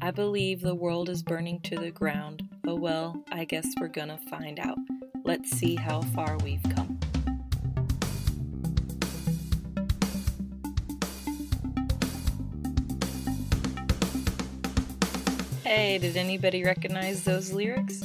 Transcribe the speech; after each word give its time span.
I 0.00 0.12
believe 0.12 0.60
the 0.60 0.76
world 0.76 1.08
is 1.08 1.24
burning 1.24 1.60
to 1.62 1.76
the 1.76 1.90
ground. 1.90 2.48
Oh 2.66 2.76
well, 2.76 3.24
I 3.32 3.44
guess 3.44 3.66
we're 3.80 3.88
gonna 3.88 4.18
find 4.30 4.60
out. 4.60 4.78
Let's 5.24 5.50
see 5.50 5.74
how 5.74 6.02
far 6.02 6.38
we've 6.38 6.62
come. 6.62 7.00
Hey, 15.64 15.98
did 15.98 16.16
anybody 16.16 16.62
recognize 16.62 17.24
those 17.24 17.52
lyrics? 17.52 18.00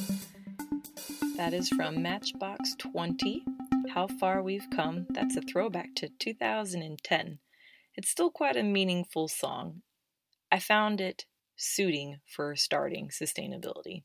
That 1.38 1.54
is 1.54 1.70
from 1.70 2.02
Matchbox 2.02 2.76
20. 2.80 3.44
How 3.90 4.08
Far 4.08 4.42
We've 4.42 4.68
Come. 4.74 5.06
That's 5.12 5.38
a 5.38 5.42
throwback 5.42 5.94
to 5.96 6.10
2010. 6.20 7.40
It's 7.96 8.10
still 8.10 8.32
quite 8.32 8.58
a 8.58 8.64
meaningful 8.64 9.28
song. 9.28 9.84
I 10.52 10.58
found 10.58 11.00
it 11.00 11.26
suiting 11.56 12.20
for 12.26 12.56
starting 12.56 13.10
sustainability. 13.10 14.04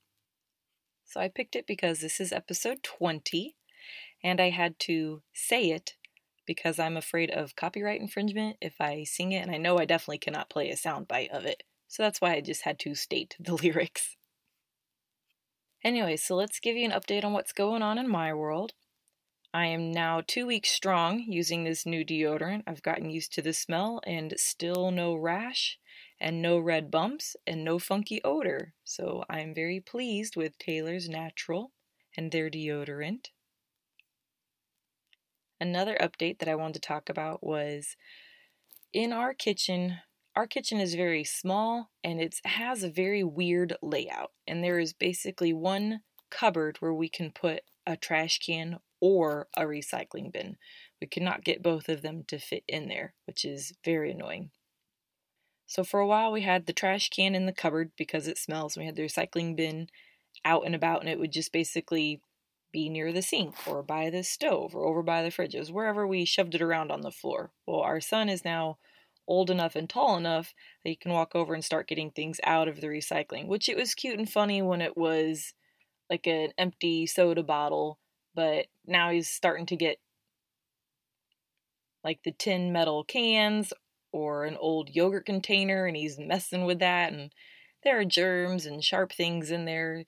So 1.05 1.21
I 1.21 1.29
picked 1.29 1.57
it 1.57 1.67
because 1.67 2.01
this 2.01 2.21
is 2.21 2.33
episode 2.33 2.83
20, 2.83 3.57
and 4.23 4.41
I 4.41 4.51
had 4.51 4.79
to 4.81 5.23
say 5.33 5.71
it 5.71 5.95
because 6.47 6.79
I'm 6.79 6.97
afraid 6.97 7.31
of 7.31 7.57
copyright 7.57 8.01
infringement 8.01 8.57
if 8.61 8.75
I 8.81 9.05
sing 9.05 9.33
it, 9.33 9.43
and 9.43 9.51
I 9.51 9.59
know 9.59 9.79
I 9.79 9.85
definitely 9.85 10.19
cannot 10.19 10.51
play 10.51 10.71
a 10.71 10.77
soundbite 10.77 11.31
of 11.31 11.45
it. 11.45 11.63
So 11.87 12.03
that's 12.03 12.21
why 12.21 12.35
I 12.35 12.41
just 12.41 12.63
had 12.63 12.79
to 12.81 12.95
state 12.95 13.37
the 13.41 13.55
lyrics. 13.63 14.17
Anyway, 15.83 16.17
so 16.17 16.35
let's 16.35 16.61
give 16.61 16.77
you 16.77 16.85
an 16.85 16.91
update 16.91 17.25
on 17.25 17.33
what's 17.33 17.53
going 17.53 17.83
on 17.83 17.99
in 17.99 18.09
my 18.09 18.35
world. 18.35 18.73
I 19.55 19.67
am 19.67 19.91
now 19.91 20.23
two 20.27 20.47
weeks 20.47 20.71
strong 20.71 21.25
using 21.27 21.65
this 21.65 21.87
new 21.87 22.05
deodorant. 22.05 22.65
I've 22.67 22.83
gotten 22.83 23.09
used 23.09 23.33
to 23.35 23.43
the 23.43 23.55
smell 23.55 24.01
and 24.07 24.35
still 24.37 24.91
no 24.91 25.15
rash 25.15 25.79
and 26.21 26.43
no 26.43 26.59
red 26.59 26.91
bumps 26.91 27.37
and 27.47 27.65
no 27.65 27.79
funky 27.79 28.21
odor. 28.25 28.75
So 28.85 29.25
I'm 29.29 29.55
very 29.55 29.81
pleased 29.81 30.37
with 30.37 30.59
Taylor's 30.59 31.09
Natural 31.09 31.73
and 32.17 32.33
their 32.33 32.51
deodorant. 32.51 33.29
Another 35.61 35.97
update 36.01 36.39
that 36.39 36.49
I 36.49 36.55
wanted 36.55 36.75
to 36.75 36.81
talk 36.81 37.09
about 37.09 37.43
was 37.43 37.97
in 38.93 39.13
our 39.13 39.35
kitchen. 39.35 39.99
Our 40.37 40.47
kitchen 40.47 40.79
is 40.79 40.95
very 40.95 41.25
small 41.25 41.91
and 42.05 42.21
it 42.21 42.37
has 42.45 42.83
a 42.83 42.91
very 42.91 43.25
weird 43.25 43.77
layout. 43.83 44.33
And 44.47 44.63
there 44.63 44.79
is 44.79 44.93
basically 44.93 45.53
one 45.53 46.01
cupboard 46.31 46.77
where 46.79 46.95
we 46.95 47.09
can 47.09 47.33
put 47.33 47.63
a 47.87 47.97
trash 47.97 48.39
can 48.39 48.79
or 49.01 49.49
a 49.57 49.63
recycling 49.63 50.33
bin. 50.33 50.57
We 51.01 51.07
cannot 51.07 51.45
get 51.45 51.63
both 51.63 51.89
of 51.89 52.03
them 52.03 52.25
to 52.29 52.39
fit 52.39 52.65
in 52.69 52.89
there, 52.89 53.15
which 53.27 53.45
is 53.45 53.73
very 53.85 54.13
annoying. 54.13 54.51
So 55.69 55.85
for 55.85 56.01
a 56.01 56.07
while 56.07 56.33
we 56.33 56.41
had 56.41 56.67
the 56.67 56.73
trash 56.73 57.11
can 57.11 57.35
in 57.35 57.47
the 57.47 57.53
cupboard 57.53 57.93
because 57.97 58.27
it 58.27 58.39
smells. 58.39 58.77
We 58.77 58.87
had 58.87 58.97
the 58.97 59.03
recycling 59.03 59.55
bin 59.55 59.89
out 60.45 60.65
and 60.65 60.75
about 60.75 61.01
and 61.01 61.11
it 61.11 61.19
would 61.21 61.31
just 61.31 61.53
basically 61.53 62.23
be 62.73 62.89
near 62.89 63.13
the 63.13 63.23
sink 63.23 63.55
or 63.69 63.83
by 63.83 64.09
the 64.11 64.25
stove 64.25 64.75
or 64.75 64.87
over 64.87 65.03
by 65.03 65.23
the 65.23 65.31
fridges, 65.31 65.71
wherever 65.71 66.07
we 66.07 66.25
shoved 66.25 66.55
it 66.55 66.63
around 66.63 66.91
on 66.91 67.03
the 67.03 67.13
floor. 67.13 67.53
Well, 67.67 67.81
our 67.81 68.01
son 68.01 68.31
is 68.31 68.45
now 68.45 68.79
old 69.27 69.51
enough 69.51 69.77
and 69.77 69.91
tall 69.91 70.17
enough 70.17 70.55
that 70.83 70.91
he 70.91 70.97
can 70.97 71.13
walk 71.13 71.35
over 71.35 71.53
and 71.53 71.65
start 71.65 71.87
getting 71.87 72.11
things 72.11 72.41
out 72.45 72.67
of 72.67 72.81
the 72.81 72.87
recycling, 72.87 73.47
which 73.47 73.69
it 73.69 73.77
was 73.77 73.95
cute 73.95 74.19
and 74.19 74.31
funny 74.31 74.63
when 74.63 74.81
it 74.81 74.97
was 74.97 75.53
like 76.09 76.27
an 76.27 76.53
empty 76.57 77.07
soda 77.07 77.43
bottle, 77.43 77.99
but 78.35 78.67
now 78.87 79.11
he's 79.11 79.29
starting 79.29 79.67
to 79.67 79.77
get 79.77 79.99
like 82.03 82.23
the 82.23 82.33
tin 82.33 82.73
metal 82.73 83.05
cans 83.05 83.73
or 84.13 84.45
an 84.45 84.57
old 84.57 84.91
yogurt 84.91 85.27
container 85.27 85.87
and 85.87 85.97
he's 85.97 86.19
messing 86.19 86.65
with 86.65 86.79
that 86.79 87.13
and 87.13 87.33
there 87.85 87.99
are 87.99 88.05
germs 88.05 88.67
and 88.67 88.83
sharp 88.83 89.13
things 89.13 89.51
in 89.51 89.65
there. 89.65 90.05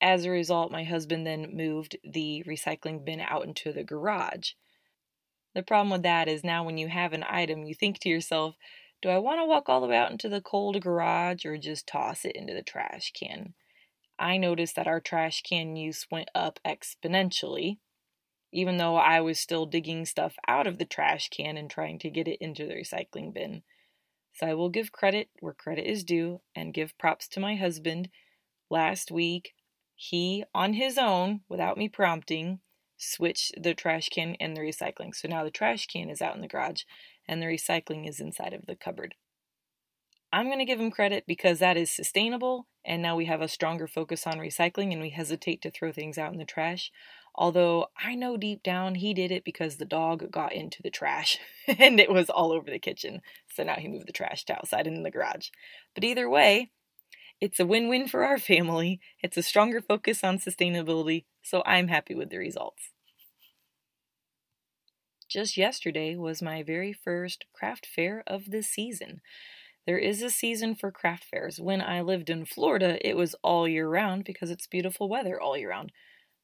As 0.00 0.24
a 0.24 0.30
result, 0.30 0.72
my 0.72 0.84
husband 0.84 1.26
then 1.26 1.54
moved 1.54 1.96
the 2.02 2.42
recycling 2.46 3.04
bin 3.04 3.20
out 3.20 3.44
into 3.44 3.72
the 3.72 3.84
garage. 3.84 4.52
The 5.54 5.62
problem 5.62 5.90
with 5.90 6.02
that 6.04 6.28
is 6.28 6.42
now 6.42 6.64
when 6.64 6.78
you 6.78 6.88
have 6.88 7.12
an 7.12 7.24
item, 7.28 7.64
you 7.64 7.74
think 7.74 7.98
to 8.00 8.08
yourself, 8.08 8.56
do 9.02 9.08
I 9.08 9.18
want 9.18 9.40
to 9.40 9.46
walk 9.46 9.68
all 9.68 9.80
the 9.80 9.88
way 9.88 9.96
out 9.96 10.10
into 10.10 10.28
the 10.28 10.40
cold 10.40 10.80
garage 10.80 11.44
or 11.44 11.58
just 11.58 11.86
toss 11.86 12.24
it 12.24 12.36
into 12.36 12.54
the 12.54 12.62
trash 12.62 13.12
can? 13.12 13.54
I 14.18 14.36
noticed 14.36 14.76
that 14.76 14.86
our 14.86 15.00
trash 15.00 15.42
can 15.42 15.76
use 15.76 16.06
went 16.10 16.30
up 16.34 16.60
exponentially 16.64 17.78
even 18.52 18.76
though 18.76 18.96
I 18.96 19.20
was 19.20 19.38
still 19.38 19.66
digging 19.66 20.04
stuff 20.04 20.34
out 20.48 20.66
of 20.66 20.78
the 20.78 20.84
trash 20.84 21.28
can 21.28 21.56
and 21.56 21.70
trying 21.70 21.98
to 22.00 22.10
get 22.10 22.28
it 22.28 22.38
into 22.40 22.66
the 22.66 22.74
recycling 22.74 23.32
bin. 23.32 23.62
So 24.32 24.46
I 24.46 24.54
will 24.54 24.70
give 24.70 24.92
credit 24.92 25.28
where 25.40 25.52
credit 25.52 25.88
is 25.88 26.04
due 26.04 26.40
and 26.54 26.74
give 26.74 26.96
props 26.98 27.28
to 27.28 27.40
my 27.40 27.56
husband. 27.56 28.08
Last 28.70 29.10
week, 29.10 29.54
he, 29.94 30.44
on 30.54 30.74
his 30.74 30.96
own, 30.96 31.40
without 31.48 31.76
me 31.76 31.88
prompting, 31.88 32.60
switched 32.96 33.62
the 33.62 33.74
trash 33.74 34.08
can 34.08 34.36
and 34.40 34.56
the 34.56 34.60
recycling. 34.60 35.14
So 35.14 35.28
now 35.28 35.44
the 35.44 35.50
trash 35.50 35.86
can 35.86 36.10
is 36.10 36.22
out 36.22 36.34
in 36.34 36.40
the 36.40 36.48
garage 36.48 36.82
and 37.26 37.40
the 37.40 37.46
recycling 37.46 38.08
is 38.08 38.20
inside 38.20 38.52
of 38.52 38.66
the 38.66 38.76
cupboard. 38.76 39.14
I'm 40.32 40.46
going 40.46 40.58
to 40.58 40.64
give 40.64 40.78
him 40.78 40.92
credit 40.92 41.24
because 41.26 41.58
that 41.58 41.76
is 41.76 41.90
sustainable, 41.90 42.68
and 42.84 43.02
now 43.02 43.16
we 43.16 43.24
have 43.24 43.40
a 43.40 43.48
stronger 43.48 43.88
focus 43.88 44.28
on 44.28 44.34
recycling 44.34 44.92
and 44.92 45.00
we 45.00 45.10
hesitate 45.10 45.60
to 45.62 45.70
throw 45.70 45.90
things 45.90 46.18
out 46.18 46.32
in 46.32 46.38
the 46.38 46.44
trash. 46.44 46.92
Although 47.34 47.86
I 47.96 48.14
know 48.14 48.36
deep 48.36 48.62
down 48.62 48.96
he 48.96 49.14
did 49.14 49.30
it 49.30 49.44
because 49.44 49.76
the 49.76 49.84
dog 49.84 50.30
got 50.30 50.52
into 50.52 50.82
the 50.82 50.90
trash 50.90 51.38
and 51.66 52.00
it 52.00 52.10
was 52.10 52.28
all 52.28 52.52
over 52.52 52.70
the 52.70 52.78
kitchen. 52.78 53.20
So 53.54 53.62
now 53.62 53.76
he 53.76 53.88
moved 53.88 54.08
the 54.08 54.12
trash 54.12 54.44
to 54.46 54.54
outside 54.54 54.86
and 54.86 54.96
in 54.96 55.02
the 55.02 55.10
garage. 55.10 55.48
But 55.94 56.04
either 56.04 56.28
way, 56.28 56.70
it's 57.40 57.58
a 57.58 57.66
win 57.66 57.88
win 57.88 58.06
for 58.08 58.24
our 58.24 58.38
family. 58.38 59.00
It's 59.22 59.36
a 59.36 59.42
stronger 59.42 59.80
focus 59.80 60.22
on 60.22 60.38
sustainability. 60.38 61.24
So 61.42 61.62
I'm 61.64 61.88
happy 61.88 62.14
with 62.14 62.30
the 62.30 62.38
results. 62.38 62.90
Just 65.28 65.56
yesterday 65.56 66.16
was 66.16 66.42
my 66.42 66.62
very 66.62 66.92
first 66.92 67.46
craft 67.54 67.86
fair 67.86 68.24
of 68.26 68.50
the 68.50 68.62
season. 68.62 69.20
There 69.86 69.98
is 69.98 70.22
a 70.22 70.30
season 70.30 70.74
for 70.74 70.90
craft 70.90 71.24
fairs. 71.24 71.60
When 71.60 71.80
I 71.80 72.00
lived 72.00 72.28
in 72.28 72.44
Florida, 72.44 72.98
it 73.06 73.16
was 73.16 73.34
all 73.42 73.66
year 73.66 73.88
round 73.88 74.24
because 74.24 74.50
it's 74.50 74.66
beautiful 74.66 75.08
weather 75.08 75.40
all 75.40 75.56
year 75.56 75.70
round. 75.70 75.92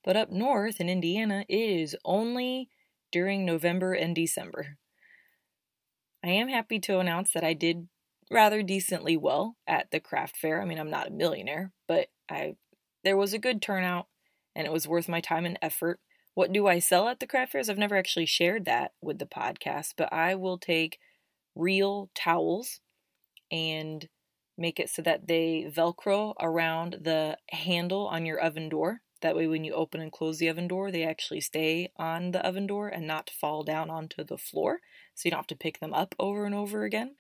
But 0.07 0.17
up 0.17 0.31
north 0.31 0.81
in 0.81 0.89
Indiana, 0.89 1.45
it 1.49 1.59
is 1.59 1.97
only 2.05 2.71
during 3.11 3.45
November 3.45 3.93
and 3.93 4.15
December. 4.15 4.79
I 6.25 6.29
am 6.29 6.49
happy 6.49 6.79
to 6.81 7.01
announce 7.01 7.33
that 7.33 7.43
I 7.43 7.55
did 7.55 7.89
rather 8.31 8.63
decently 8.63 9.17
well 9.17 9.57
at 9.67 9.91
the 9.91 9.99
craft 9.99 10.37
fair. 10.37 10.63
I 10.63 10.65
mean, 10.65 10.79
I'm 10.79 10.91
not 10.91 11.09
a 11.09 11.13
millionaire, 11.13 11.73
but 11.89 12.07
I 12.31 12.55
there 13.03 13.17
was 13.17 13.35
a 13.35 13.39
good 13.39 13.61
turnout 13.61 14.07
and 14.55 14.65
it 14.65 14.73
was 14.73 14.87
worth 14.87 15.09
my 15.09 15.21
time 15.21 15.45
and 15.45 15.59
effort. 15.61 15.99
What 16.35 16.53
do 16.53 16.69
I 16.69 16.79
sell 16.79 17.09
at 17.09 17.19
the 17.19 17.27
craft 17.27 17.53
fairs? 17.53 17.69
I've 17.69 17.77
never 17.77 17.97
actually 17.97 18.27
shared 18.27 18.65
that 18.65 18.93
with 19.03 19.19
the 19.19 19.27
podcast, 19.27 19.95
but 19.97 20.13
I 20.13 20.37
will 20.37 20.59
take 20.59 20.99
real 21.57 22.11
towels 22.15 22.81
and 23.51 24.09
make 24.57 24.79
it 24.79 24.89
so 24.89 25.03
that 25.03 25.27
they 25.27 25.71
velcro 25.75 26.35
around 26.41 26.99
the 27.03 27.39
handle 27.51 28.07
on 28.07 28.25
your 28.25 28.39
oven 28.39 28.69
door 28.69 29.03
that 29.21 29.37
way, 29.37 29.47
when 29.47 29.65
you 29.65 29.73
open 29.73 30.01
and 30.01 30.13
close 30.13 30.39
the 30.39 30.49
oven 30.49 30.69
door, 30.69 30.91
they 30.91 31.05
actually 31.05 31.41
stay 31.41 31.91
on 31.97 32.33
the 32.33 32.45
oven 32.47 32.67
door 32.67 32.89
and 32.89 33.07
not 33.07 33.31
fall 33.31 33.63
down 33.63 33.91
onto 33.91 34.25
the 34.25 34.39
floor. 34.39 34.81
So 35.15 35.23
you 35.27 35.31
don't 35.31 35.39
have 35.39 35.47
to 35.49 35.57
pick 35.57 35.81
them 35.81 35.95
up 35.95 36.15
over 36.19 36.45
and 36.45 36.55
over 36.55 36.85
again. 36.85 37.17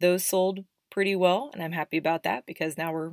Those 0.00 0.24
sold 0.24 0.64
pretty 0.90 1.14
well, 1.14 1.50
and 1.52 1.62
I'm 1.62 1.72
happy 1.72 1.96
about 1.96 2.22
that 2.24 2.46
because 2.46 2.76
now 2.76 2.92
we're 2.92 3.12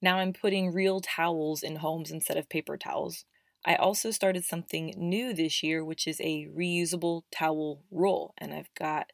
now 0.00 0.18
I'm 0.18 0.32
putting 0.32 0.72
real 0.72 1.00
towels 1.00 1.62
in 1.62 1.76
homes 1.76 2.10
instead 2.10 2.36
of 2.36 2.48
paper 2.48 2.76
towels. 2.76 3.24
I 3.64 3.74
also 3.74 4.10
started 4.12 4.44
something 4.44 4.94
new 4.96 5.34
this 5.34 5.62
year, 5.62 5.84
which 5.84 6.06
is 6.06 6.20
a 6.20 6.46
reusable 6.56 7.22
towel 7.32 7.82
roll, 7.90 8.34
and 8.38 8.54
I've 8.54 8.72
got 8.78 9.12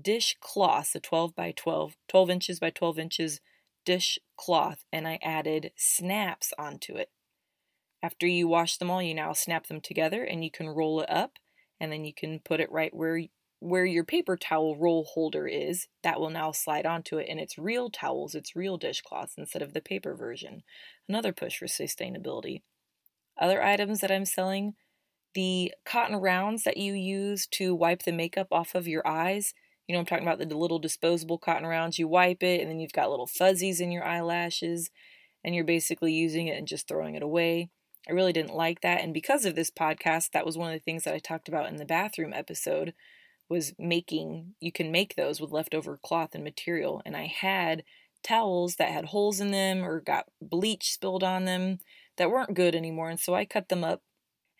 dish 0.00 0.36
cloth, 0.40 0.94
a 0.94 1.00
12 1.00 1.34
by 1.34 1.52
12, 1.56 1.96
12 2.08 2.30
inches 2.30 2.60
by 2.60 2.70
12 2.70 2.98
inches 2.98 3.40
dish 3.84 4.18
cloth, 4.36 4.84
and 4.92 5.08
I 5.08 5.18
added 5.22 5.72
snaps 5.76 6.52
onto 6.56 6.94
it. 6.94 7.10
After 8.02 8.26
you 8.26 8.48
wash 8.48 8.76
them 8.76 8.90
all, 8.90 9.02
you 9.02 9.14
now 9.14 9.32
snap 9.32 9.66
them 9.66 9.80
together 9.80 10.24
and 10.24 10.42
you 10.42 10.50
can 10.50 10.68
roll 10.68 11.00
it 11.00 11.10
up 11.10 11.32
and 11.78 11.92
then 11.92 12.04
you 12.04 12.14
can 12.14 12.40
put 12.40 12.60
it 12.60 12.70
right 12.72 12.94
where 12.94 13.22
where 13.62 13.84
your 13.84 14.04
paper 14.04 14.38
towel 14.38 14.74
roll 14.76 15.04
holder 15.04 15.46
is. 15.46 15.86
That 16.02 16.18
will 16.18 16.30
now 16.30 16.50
slide 16.50 16.86
onto 16.86 17.18
it 17.18 17.28
and 17.28 17.38
it's 17.38 17.58
real 17.58 17.90
towels, 17.90 18.34
it's 18.34 18.56
real 18.56 18.78
dishcloths 18.78 19.34
instead 19.36 19.60
of 19.60 19.74
the 19.74 19.82
paper 19.82 20.14
version. 20.14 20.62
Another 21.08 21.32
push 21.32 21.58
for 21.58 21.66
sustainability. 21.66 22.62
Other 23.38 23.62
items 23.62 24.00
that 24.00 24.10
I'm 24.10 24.24
selling, 24.24 24.74
the 25.34 25.72
cotton 25.84 26.16
rounds 26.16 26.64
that 26.64 26.76
you 26.76 26.94
use 26.94 27.46
to 27.52 27.74
wipe 27.74 28.02
the 28.02 28.12
makeup 28.12 28.48
off 28.50 28.74
of 28.74 28.88
your 28.88 29.06
eyes. 29.06 29.54
You 29.86 29.94
know, 29.94 30.00
I'm 30.00 30.06
talking 30.06 30.26
about 30.26 30.38
the 30.38 30.56
little 30.56 30.78
disposable 30.78 31.38
cotton 31.38 31.66
rounds. 31.66 31.98
You 31.98 32.08
wipe 32.08 32.42
it, 32.42 32.60
and 32.60 32.70
then 32.70 32.80
you've 32.80 32.92
got 32.92 33.10
little 33.10 33.26
fuzzies 33.26 33.80
in 33.80 33.92
your 33.92 34.04
eyelashes, 34.04 34.90
and 35.44 35.54
you're 35.54 35.64
basically 35.64 36.12
using 36.12 36.48
it 36.48 36.58
and 36.58 36.66
just 36.66 36.86
throwing 36.88 37.14
it 37.14 37.22
away. 37.22 37.70
I 38.08 38.12
really 38.12 38.32
didn't 38.32 38.54
like 38.54 38.80
that. 38.80 39.02
And 39.02 39.12
because 39.12 39.44
of 39.44 39.54
this 39.54 39.70
podcast, 39.70 40.30
that 40.30 40.46
was 40.46 40.56
one 40.56 40.72
of 40.72 40.74
the 40.74 40.82
things 40.82 41.04
that 41.04 41.14
I 41.14 41.18
talked 41.18 41.48
about 41.48 41.68
in 41.68 41.76
the 41.76 41.84
bathroom 41.84 42.32
episode 42.32 42.94
was 43.48 43.74
making 43.78 44.54
you 44.60 44.72
can 44.72 44.90
make 44.90 45.16
those 45.16 45.40
with 45.40 45.50
leftover 45.50 45.98
cloth 46.02 46.34
and 46.34 46.44
material. 46.44 47.02
And 47.04 47.16
I 47.16 47.26
had 47.26 47.82
towels 48.22 48.76
that 48.76 48.90
had 48.90 49.06
holes 49.06 49.40
in 49.40 49.50
them 49.50 49.84
or 49.84 50.00
got 50.00 50.26
bleach 50.40 50.92
spilled 50.92 51.24
on 51.24 51.44
them 51.44 51.78
that 52.16 52.30
weren't 52.30 52.54
good 52.54 52.74
anymore. 52.74 53.10
And 53.10 53.20
so 53.20 53.34
I 53.34 53.44
cut 53.44 53.68
them 53.68 53.84
up 53.84 54.02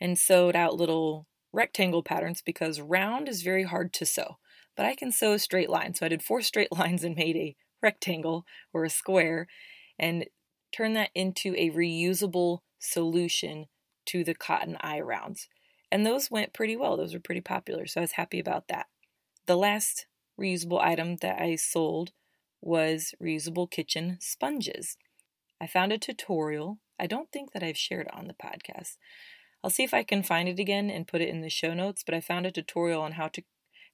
and 0.01 0.19
sewed 0.19 0.57
out 0.57 0.77
little 0.77 1.27
rectangle 1.53 2.03
patterns 2.03 2.43
because 2.45 2.81
round 2.81 3.29
is 3.29 3.43
very 3.43 3.65
hard 3.65 3.93
to 3.95 4.07
sew. 4.07 4.39
But 4.77 4.87
I 4.87 4.95
can 4.95 5.13
sew 5.13 5.33
a 5.33 5.39
straight 5.39 5.71
line. 5.71 5.95
So 5.95 6.07
I 6.07 6.09
did 6.09 6.23
four 6.23 6.43
straight 6.43 6.73
lines 6.73 7.05
and 7.05 7.17
made 7.17 7.37
a 7.37 7.57
rectangle 7.83 8.45
or 8.73 8.85
a 8.85 8.91
square 8.91 9.47
and 9.99 10.27
turned 10.73 10.97
that 10.97 11.11
into 11.15 11.55
a 11.57 11.71
reusable 11.71 12.61
solution 12.81 13.67
to 14.07 14.25
the 14.25 14.35
cotton 14.35 14.77
eye 14.81 15.01
rounds. 15.01 15.49
And 15.93 16.05
those 16.05 16.31
went 16.31 16.53
pretty 16.53 16.77
well. 16.77 16.97
Those 16.97 17.15
were 17.15 17.21
pretty 17.21 17.41
popular. 17.41 17.87
So 17.87 18.01
I 18.01 18.03
was 18.03 18.13
happy 18.13 18.41
about 18.41 18.69
that. 18.69 18.87
The 19.47 19.57
last 19.57 20.07
reusable 20.41 20.81
item 20.81 21.17
that 21.17 21.41
I 21.41 21.57
sold 21.57 22.13
was 22.61 23.15
reusable 23.23 23.71
kitchen 23.71 24.19
sponges. 24.21 24.97
I 25.61 25.67
found 25.67 25.93
a 25.93 25.99
tutorial. 25.99 26.79
I 26.99 27.07
don't 27.07 27.31
think 27.31 27.53
that 27.53 27.63
I've 27.63 27.77
shared 27.77 28.07
it 28.07 28.15
on 28.15 28.27
the 28.27 28.35
podcast. 28.35 28.97
I'll 29.63 29.71
see 29.71 29.85
if 29.85 29.93
I 29.93 30.03
can 30.03 30.23
find 30.23 30.49
it 30.49 30.59
again 30.59 30.91
and 30.91 31.07
put 31.07 31.21
it 31.21 31.29
in 31.29 31.43
the 31.43 31.51
show 31.51 31.75
notes, 31.75 32.03
but 32.05 32.15
I 32.15 32.21
found 32.21 32.47
a 32.47 32.51
tutorial 32.51 33.03
on 33.03 33.13
how 33.13 33.29
to 33.29 33.43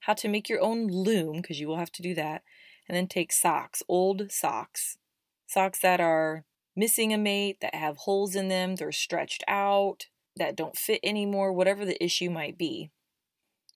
how 0.01 0.13
to 0.13 0.27
make 0.27 0.47
your 0.47 0.61
own 0.61 0.87
loom 0.87 1.37
because 1.37 1.59
you 1.59 1.67
will 1.67 1.77
have 1.77 1.91
to 1.91 2.03
do 2.03 2.13
that 2.13 2.43
and 2.87 2.95
then 2.95 3.07
take 3.07 3.31
socks, 3.31 3.81
old 3.87 4.31
socks, 4.31 4.97
socks 5.47 5.79
that 5.79 5.99
are 5.99 6.45
missing 6.77 7.11
a 7.11 7.17
mate, 7.17 7.57
that 7.61 7.75
have 7.75 7.97
holes 7.97 8.35
in 8.35 8.47
them, 8.47 8.75
they're 8.75 8.91
stretched 8.91 9.43
out, 9.47 10.05
that 10.35 10.55
don't 10.55 10.77
fit 10.77 11.01
anymore, 11.03 11.51
whatever 11.51 11.83
the 11.83 12.01
issue 12.01 12.29
might 12.29 12.57
be. 12.57 12.91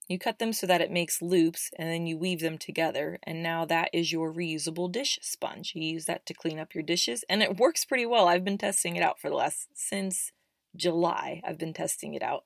You 0.08 0.20
cut 0.20 0.40
them 0.40 0.54
so 0.54 0.68
that 0.68 0.82
it 0.82 0.92
makes 0.92 1.22
loops 1.22 1.70
and 1.78 1.90
then 1.90 2.06
you 2.06 2.18
weave 2.18 2.42
them 2.42 2.58
together, 2.58 3.18
and 3.24 3.42
now 3.42 3.66
that 3.66 3.90
is 3.94 4.12
your 4.12 4.34
reusable 4.34 4.92
dish 4.92 5.18
sponge. 5.22 5.74
You 5.74 5.84
use 5.84 6.06
that 6.06 6.26
to 6.26 6.34
clean 6.34 6.60
up 6.60 6.76
your 6.76 6.84
dishes, 6.84 7.24
and 7.30 7.42
it 7.42 7.58
works 7.58 7.86
pretty 7.86 8.06
well. 8.06 8.28
I've 8.28 8.44
been 8.44 8.58
testing 8.58 8.96
it 8.96 9.04
out 9.04 9.20
for 9.20 9.30
the 9.30 9.36
last 9.36 9.70
since 9.74 10.32
July. 10.76 11.42
I've 11.46 11.58
been 11.58 11.74
testing 11.74 12.14
it 12.14 12.22
out. 12.22 12.44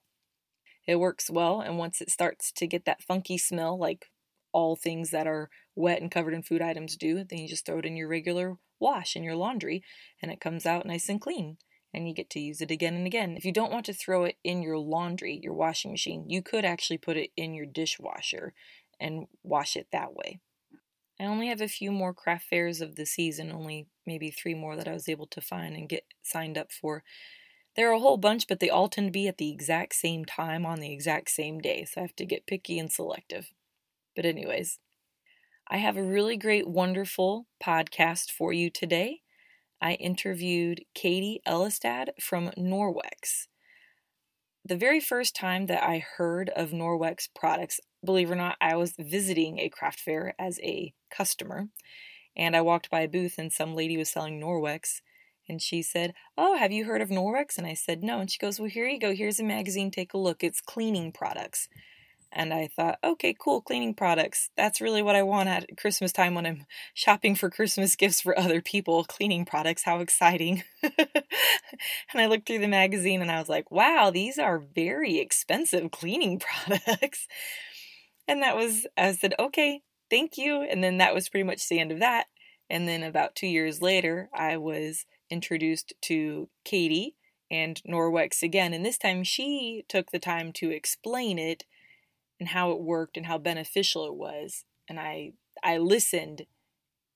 It 0.87 0.99
works 0.99 1.29
well, 1.29 1.59
and 1.59 1.77
once 1.77 2.01
it 2.01 2.11
starts 2.11 2.51
to 2.53 2.67
get 2.67 2.85
that 2.85 3.01
funky 3.01 3.37
smell, 3.37 3.77
like 3.77 4.11
all 4.55 4.75
things 4.75 5.11
that 5.11 5.27
are 5.27 5.49
wet 5.75 6.01
and 6.01 6.09
covered 6.09 6.33
in 6.33 6.41
food 6.41 6.61
items 6.61 6.95
do, 6.95 7.23
then 7.23 7.39
you 7.39 7.47
just 7.47 7.65
throw 7.65 7.79
it 7.79 7.85
in 7.85 7.97
your 7.97 8.07
regular 8.07 8.57
wash 8.79 9.15
in 9.15 9.23
your 9.23 9.35
laundry, 9.35 9.83
and 10.21 10.31
it 10.31 10.41
comes 10.41 10.65
out 10.65 10.85
nice 10.85 11.09
and 11.09 11.21
clean 11.21 11.57
and 11.95 12.07
you 12.07 12.13
get 12.13 12.29
to 12.29 12.41
use 12.41 12.59
it 12.59 12.71
again 12.71 12.93
and 12.93 13.07
again. 13.07 13.35
If 13.37 13.45
you 13.45 13.53
don't 13.53 13.71
want 13.71 13.85
to 13.85 13.93
throw 13.93 14.25
it 14.25 14.35
in 14.43 14.61
your 14.61 14.77
laundry, 14.77 15.39
your 15.41 15.53
washing 15.53 15.91
machine, 15.91 16.29
you 16.29 16.41
could 16.41 16.65
actually 16.65 16.97
put 16.97 17.15
it 17.15 17.31
in 17.37 17.53
your 17.53 17.65
dishwasher 17.65 18.53
and 18.99 19.27
wash 19.43 19.77
it 19.77 19.87
that 19.91 20.13
way. 20.13 20.39
I 21.19 21.23
only 21.23 21.47
have 21.47 21.61
a 21.61 21.69
few 21.69 21.93
more 21.93 22.13
craft 22.13 22.49
fairs 22.49 22.81
of 22.81 22.97
the 22.97 23.05
season, 23.05 23.49
only 23.49 23.87
maybe 24.05 24.29
three 24.29 24.53
more 24.53 24.75
that 24.75 24.89
I 24.89 24.93
was 24.93 25.07
able 25.07 25.27
to 25.27 25.39
find 25.39 25.75
and 25.75 25.87
get 25.87 26.03
signed 26.21 26.57
up 26.57 26.71
for. 26.73 27.03
There 27.77 27.89
are 27.89 27.93
a 27.93 27.99
whole 27.99 28.17
bunch, 28.17 28.47
but 28.47 28.59
they 28.59 28.69
all 28.69 28.89
tend 28.89 29.07
to 29.07 29.11
be 29.11 29.27
at 29.29 29.37
the 29.37 29.51
exact 29.51 29.95
same 29.95 30.25
time 30.25 30.65
on 30.65 30.79
the 30.79 30.91
exact 30.91 31.29
same 31.29 31.59
day, 31.59 31.85
so 31.85 32.01
I 32.01 32.03
have 32.03 32.15
to 32.17 32.25
get 32.25 32.47
picky 32.47 32.77
and 32.77 32.91
selective. 32.91 33.51
But, 34.15 34.25
anyways, 34.25 34.79
I 35.67 35.77
have 35.77 35.97
a 35.97 36.03
really 36.03 36.37
great, 36.37 36.67
wonderful 36.67 37.47
podcast 37.63 38.31
for 38.31 38.53
you 38.53 38.69
today. 38.69 39.21
I 39.81 39.93
interviewed 39.93 40.85
Katie 40.93 41.41
Ellestad 41.47 42.09
from 42.21 42.51
Norwex. 42.57 43.47
The 44.63 44.77
very 44.77 44.99
first 44.99 45.35
time 45.35 45.67
that 45.67 45.83
I 45.83 46.03
heard 46.17 46.49
of 46.49 46.71
Norwex 46.71 47.27
products, 47.35 47.79
believe 48.03 48.29
it 48.29 48.33
or 48.33 48.35
not, 48.35 48.57
I 48.59 48.75
was 48.75 48.93
visiting 48.97 49.59
a 49.59 49.69
craft 49.69 49.99
fair 49.99 50.33
as 50.39 50.59
a 50.61 50.93
customer, 51.11 51.67
and 52.35 52.55
I 52.55 52.61
walked 52.61 52.89
by 52.89 53.01
a 53.01 53.07
booth 53.07 53.35
and 53.37 53.51
some 53.51 53.75
lady 53.75 53.97
was 53.97 54.09
selling 54.09 54.39
Norwex. 54.39 55.01
And 55.47 55.61
she 55.61 55.81
said, 55.83 56.13
Oh, 56.37 56.57
have 56.57 56.71
you 56.71 56.85
heard 56.85 57.01
of 57.01 57.09
Norwex? 57.09 57.57
And 57.57 57.67
I 57.67 57.75
said, 57.75 58.03
No. 58.03 58.19
And 58.19 58.31
she 58.31 58.39
goes, 58.39 58.59
Well, 58.59 58.69
here 58.69 58.87
you 58.87 58.99
go. 58.99 59.13
Here's 59.13 59.39
a 59.39 59.43
magazine. 59.43 59.91
Take 59.91 60.13
a 60.13 60.17
look. 60.17 60.43
It's 60.43 60.61
cleaning 60.61 61.11
products. 61.11 61.67
And 62.35 62.53
I 62.53 62.67
thought, 62.67 62.99
okay, 63.01 63.33
cool, 63.39 63.61
cleaning 63.61 63.93
products. 63.93 64.49
That's 64.57 64.81
really 64.81 65.01
what 65.01 65.15
I 65.15 65.23
want 65.23 65.47
at 65.47 65.77
Christmas 65.77 66.11
time 66.11 66.35
when 66.35 66.45
I'm 66.45 66.65
shopping 66.93 67.33
for 67.33 67.49
Christmas 67.49 67.95
gifts 67.95 68.19
for 68.19 68.37
other 68.37 68.61
people. 68.61 69.05
Cleaning 69.05 69.45
products, 69.45 69.83
how 69.83 69.99
exciting. 69.99 70.63
and 70.83 70.93
I 72.13 72.25
looked 72.25 72.45
through 72.45 72.59
the 72.59 72.67
magazine 72.67 73.21
and 73.21 73.31
I 73.31 73.39
was 73.39 73.47
like, 73.47 73.71
wow, 73.71 74.11
these 74.13 74.37
are 74.37 74.59
very 74.59 75.17
expensive 75.17 75.91
cleaning 75.91 76.39
products. 76.67 77.25
And 78.27 78.43
that 78.43 78.57
was, 78.57 78.85
I 78.97 79.13
said, 79.13 79.33
okay, 79.39 79.81
thank 80.09 80.37
you. 80.37 80.61
And 80.61 80.83
then 80.83 80.97
that 80.97 81.13
was 81.13 81.29
pretty 81.29 81.45
much 81.45 81.69
the 81.69 81.79
end 81.79 81.93
of 81.93 81.99
that. 81.99 82.25
And 82.69 82.85
then 82.85 83.01
about 83.01 83.35
two 83.35 83.47
years 83.47 83.81
later, 83.81 84.29
I 84.33 84.57
was 84.57 85.05
introduced 85.29 85.93
to 86.01 86.49
Katie 86.65 87.15
and 87.49 87.81
Norwex 87.87 88.43
again. 88.43 88.73
And 88.73 88.85
this 88.85 88.97
time 88.97 89.23
she 89.23 89.85
took 89.87 90.11
the 90.11 90.19
time 90.19 90.51
to 90.53 90.71
explain 90.71 91.39
it 91.39 91.63
and 92.39 92.49
how 92.49 92.71
it 92.71 92.81
worked 92.81 93.17
and 93.17 93.25
how 93.25 93.37
beneficial 93.37 94.05
it 94.05 94.15
was. 94.15 94.65
And 94.89 94.99
I 94.99 95.33
I 95.63 95.77
listened 95.77 96.45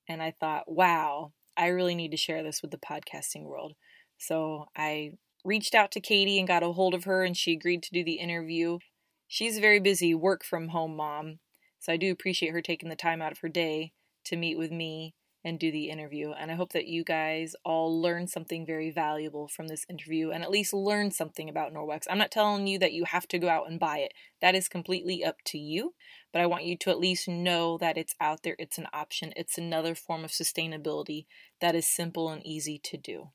and 0.08 0.22
I 0.22 0.32
thought, 0.32 0.72
wow, 0.72 1.34
I 1.58 1.68
really 1.68 1.96
need 1.96 2.12
to 2.12 2.18
share 2.18 2.42
this 2.42 2.62
with 2.62 2.72
the 2.72 2.78
podcasting 2.78 3.44
world. 3.44 3.74
So 4.18 4.66
I 4.76 5.12
reached 5.44 5.76
out 5.76 5.92
to 5.92 6.00
Katie 6.00 6.40
and 6.40 6.48
got 6.48 6.64
a 6.64 6.72
hold 6.72 6.94
of 6.94 7.04
her 7.04 7.24
and 7.24 7.36
she 7.36 7.54
agreed 7.54 7.84
to 7.84 7.94
do 7.94 8.04
the 8.04 8.14
interview. 8.14 8.80
She's 9.28 9.58
a 9.58 9.62
very 9.62 9.80
busy 9.80 10.16
work 10.16 10.44
from 10.44 10.70
home 10.70 10.96
mom, 10.96 11.40
so 11.80 11.94
I 11.94 11.98
do 11.98 12.12
appreciate 12.12 12.52
her 12.52 12.62
taking 12.62 12.90
the 12.90 12.96
time 12.96 13.22
out 13.22 13.32
of 13.32 13.40
her 13.40 13.50
day 13.50 13.94
to 14.26 14.36
meet 14.36 14.58
with 14.58 14.72
me 14.72 15.14
and 15.44 15.60
do 15.60 15.72
the 15.72 15.90
interview. 15.90 16.32
And 16.32 16.52
I 16.52 16.56
hope 16.56 16.74
that 16.74 16.88
you 16.88 17.04
guys 17.04 17.56
all 17.64 18.02
learn 18.02 18.28
something 18.28 18.66
very 18.66 18.92
valuable 18.92 19.48
from 19.48 19.68
this 19.68 19.86
interview 19.90 20.32
and 20.32 20.44
at 20.44 20.52
least 20.52 20.74
learn 20.74 21.12
something 21.12 21.50
about 21.50 21.74
Norwex. 21.74 22.04
I'm 22.10 22.18
not 22.18 22.32
telling 22.32 22.68
you 22.68 22.78
that 22.80 22.94
you 22.94 23.06
have 23.06 23.28
to 23.30 23.40
go 23.40 23.48
out 23.50 23.70
and 23.70 23.80
buy 23.80 24.00
it, 24.00 24.14
that 24.42 24.56
is 24.56 24.68
completely 24.68 25.24
up 25.24 25.38
to 25.46 25.58
you. 25.58 25.94
But 26.34 26.42
I 26.42 26.46
want 26.46 26.66
you 26.66 26.78
to 26.78 26.90
at 26.90 27.00
least 27.00 27.28
know 27.28 27.78
that 27.80 27.98
it's 27.98 28.16
out 28.20 28.44
there, 28.44 28.56
it's 28.60 28.78
an 28.78 28.88
option, 28.94 29.34
it's 29.36 29.58
another 29.58 29.96
form 29.96 30.24
of 30.24 30.32
sustainability 30.32 31.26
that 31.62 31.76
is 31.76 31.88
simple 31.88 32.30
and 32.30 32.46
easy 32.46 32.78
to 32.84 32.98
do. 32.98 33.30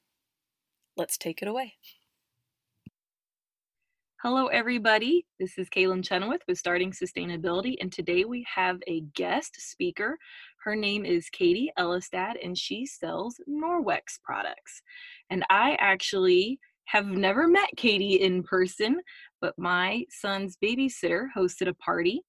Let's 0.97 1.19
take 1.19 1.43
it 1.43 1.49
away. 1.49 1.75
Hello, 4.27 4.47
everybody. 4.47 5.27
This 5.39 5.59
is 5.59 5.69
Kaylin 5.69 6.03
Chenoweth 6.03 6.41
with 6.49 6.57
Starting 6.57 6.93
Sustainability, 6.93 7.75
and 7.79 7.93
today 7.93 8.25
we 8.25 8.43
have 8.55 8.79
a 8.87 9.03
guest 9.15 9.55
speaker. 9.59 10.17
Her 10.65 10.75
name 10.75 11.05
is 11.05 11.29
Katie 11.29 11.71
Ellestad, 11.79 12.43
and 12.43 12.57
she 12.57 12.87
sells 12.87 13.39
Norwex 13.47 14.19
products. 14.23 14.81
And 15.29 15.45
I 15.51 15.77
actually 15.79 16.59
have 16.87 17.05
never 17.05 17.47
met 17.47 17.69
Katie 17.77 18.23
in 18.23 18.43
person, 18.43 19.03
but 19.43 19.59
my 19.59 20.07
son's 20.09 20.57
babysitter 20.57 21.27
hosted 21.37 21.69
a 21.69 21.75
party 21.75 22.23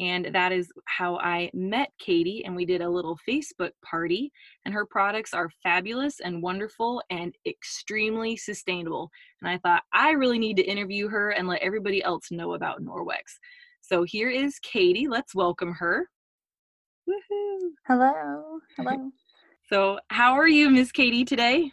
and 0.00 0.28
that 0.32 0.52
is 0.52 0.70
how 0.86 1.18
I 1.18 1.50
met 1.54 1.90
Katie. 1.98 2.44
And 2.44 2.54
we 2.54 2.64
did 2.64 2.82
a 2.82 2.88
little 2.88 3.18
Facebook 3.28 3.70
party. 3.84 4.30
And 4.64 4.74
her 4.74 4.86
products 4.86 5.32
are 5.32 5.50
fabulous 5.62 6.20
and 6.20 6.42
wonderful 6.42 7.02
and 7.10 7.34
extremely 7.46 8.36
sustainable. 8.36 9.10
And 9.40 9.50
I 9.50 9.58
thought, 9.58 9.82
I 9.92 10.10
really 10.10 10.38
need 10.38 10.56
to 10.58 10.62
interview 10.62 11.08
her 11.08 11.30
and 11.30 11.48
let 11.48 11.62
everybody 11.62 12.02
else 12.02 12.30
know 12.30 12.54
about 12.54 12.82
Norwex. 12.82 13.38
So 13.80 14.02
here 14.02 14.30
is 14.30 14.58
Katie. 14.58 15.08
Let's 15.08 15.34
welcome 15.34 15.72
her. 15.74 16.08
Woohoo! 17.08 17.70
Hello. 17.86 18.58
Hello. 18.76 19.10
so, 19.70 20.00
how 20.08 20.32
are 20.32 20.48
you, 20.48 20.70
Miss 20.70 20.90
Katie, 20.90 21.24
today? 21.24 21.70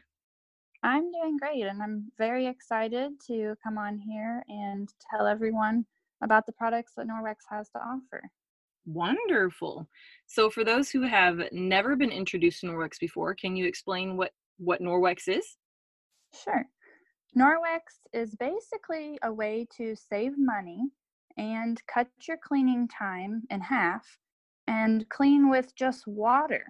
I'm 0.84 1.12
doing 1.12 1.38
great, 1.38 1.64
and 1.64 1.82
I'm 1.82 2.12
very 2.20 2.46
excited 2.46 3.14
to 3.28 3.56
come 3.64 3.80
on 3.80 3.98
here 3.98 4.44
and 4.48 4.88
tell 5.10 5.26
everyone 5.26 5.86
about 6.24 6.46
the 6.46 6.54
products 6.54 6.94
that 6.98 7.08
Norwex 7.08 7.36
has 7.50 7.70
to 7.72 7.80
offer. 7.80 8.24
Wonderful. 8.86 9.88
So, 10.28 10.50
for 10.50 10.64
those 10.64 10.90
who 10.90 11.04
have 11.04 11.40
never 11.52 11.96
been 11.96 12.12
introduced 12.12 12.62
to 12.62 12.68
Norwex 12.68 13.00
before, 13.00 13.34
can 13.34 13.56
you 13.56 13.66
explain 13.66 14.18
what 14.18 14.32
what 14.58 14.82
Norwex 14.82 15.28
is? 15.28 15.58
Sure. 16.44 16.66
Norwex 17.38 17.80
is 18.12 18.36
basically 18.36 19.18
a 19.24 19.32
way 19.32 19.68
to 19.78 19.96
save 19.96 20.34
money 20.38 20.82
and 21.38 21.82
cut 21.88 22.08
your 22.28 22.38
cleaning 22.38 22.88
time 22.88 23.44
in 23.50 23.62
half 23.62 24.06
and 24.68 25.08
clean 25.10 25.50
with 25.50 25.76
just 25.76 26.06
water 26.06 26.66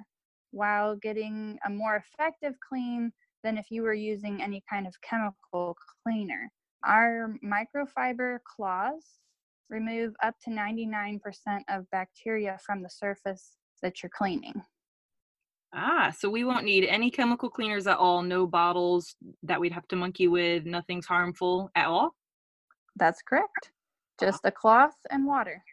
while 0.51 0.95
getting 0.95 1.57
a 1.65 1.69
more 1.69 1.95
effective 1.95 2.53
clean 2.67 3.11
than 3.43 3.57
if 3.57 3.65
you 3.69 3.81
were 3.81 3.93
using 3.93 4.41
any 4.41 4.63
kind 4.69 4.87
of 4.87 4.95
chemical 5.01 5.75
cleaner. 6.03 6.49
Our 6.85 7.35
microfiber 7.43 8.39
cloths 8.43 9.19
remove 9.69 10.13
up 10.21 10.35
to 10.43 10.49
99% 10.49 11.19
of 11.69 11.89
bacteria 11.91 12.57
from 12.65 12.81
the 12.81 12.89
surface 12.89 13.57
that 13.81 14.01
you're 14.01 14.11
cleaning. 14.15 14.61
Ah, 15.73 16.13
so 16.15 16.29
we 16.29 16.43
won't 16.43 16.65
need 16.65 16.85
any 16.85 17.09
chemical 17.09 17.49
cleaners 17.49 17.87
at 17.87 17.97
all, 17.97 18.21
no 18.21 18.45
bottles 18.45 19.15
that 19.41 19.59
we'd 19.59 19.71
have 19.71 19.87
to 19.87 19.95
monkey 19.95 20.27
with, 20.27 20.65
nothing's 20.65 21.07
harmful 21.07 21.71
at 21.75 21.87
all? 21.87 22.15
That's 22.95 23.21
correct. 23.23 23.71
Just 24.19 24.41
a 24.45 24.51
cloth 24.51 24.95
and 25.09 25.25
water. 25.25 25.63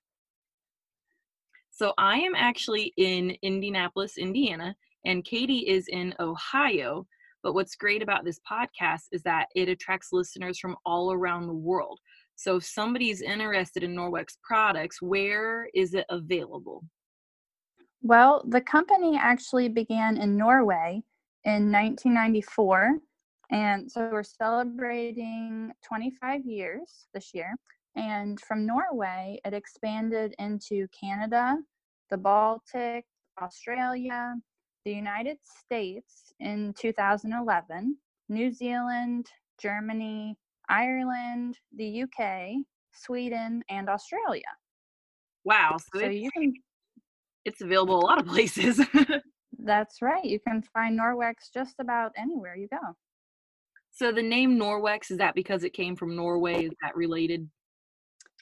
So 1.70 1.92
I 1.98 2.18
am 2.18 2.34
actually 2.34 2.92
in 2.96 3.36
Indianapolis, 3.42 4.18
Indiana, 4.18 4.74
And 5.04 5.24
Katie 5.24 5.68
is 5.68 5.88
in 5.88 6.14
Ohio. 6.20 7.06
But 7.42 7.54
what's 7.54 7.74
great 7.74 8.02
about 8.02 8.24
this 8.24 8.38
podcast 8.50 9.04
is 9.12 9.22
that 9.22 9.46
it 9.54 9.68
attracts 9.68 10.12
listeners 10.12 10.58
from 10.58 10.76
all 10.84 11.12
around 11.12 11.46
the 11.46 11.54
world. 11.54 11.98
So 12.40 12.56
if 12.56 12.64
somebody's 12.64 13.20
interested 13.20 13.82
in 13.82 13.94
Norwex 13.94 14.28
products, 14.42 15.02
where 15.02 15.68
is 15.74 15.92
it 15.92 16.06
available? 16.08 16.82
Well, 18.00 18.42
the 18.48 18.62
company 18.62 19.18
actually 19.20 19.68
began 19.68 20.16
in 20.16 20.38
Norway 20.38 21.02
in 21.44 21.70
1994. 21.70 22.92
And 23.50 23.92
so 23.92 24.08
we're 24.10 24.22
celebrating 24.22 25.70
25 25.86 26.46
years 26.46 27.08
this 27.12 27.34
year. 27.34 27.54
And 27.94 28.40
from 28.40 28.64
Norway, 28.64 29.38
it 29.44 29.52
expanded 29.52 30.34
into 30.38 30.88
Canada, 30.98 31.58
the 32.08 32.16
Baltic, 32.16 33.04
Australia, 33.42 34.34
the 34.86 34.92
United 34.92 35.36
States 35.44 36.32
in 36.40 36.72
2011, 36.78 37.98
New 38.30 38.50
Zealand, 38.50 39.26
Germany, 39.60 40.38
Ireland, 40.70 41.58
the 41.76 42.04
UK, 42.04 42.52
Sweden, 42.92 43.62
and 43.68 43.88
Australia. 43.88 44.42
Wow. 45.44 45.76
So, 45.92 46.00
so 46.00 46.06
you 46.06 46.30
can 46.36 46.54
it's 47.44 47.60
available 47.60 47.98
a 47.98 48.04
lot 48.04 48.20
of 48.20 48.26
places. 48.26 48.80
that's 49.58 50.02
right. 50.02 50.24
You 50.24 50.38
can 50.46 50.62
find 50.74 50.98
Norwex 50.98 51.34
just 51.52 51.74
about 51.80 52.12
anywhere 52.16 52.56
you 52.56 52.68
go. 52.68 52.94
So 53.92 54.12
the 54.12 54.22
name 54.22 54.58
Norwex 54.58 55.10
is 55.10 55.18
that 55.18 55.34
because 55.34 55.64
it 55.64 55.72
came 55.72 55.96
from 55.96 56.14
Norway? 56.14 56.66
Is 56.66 56.72
that 56.82 56.96
related? 56.96 57.48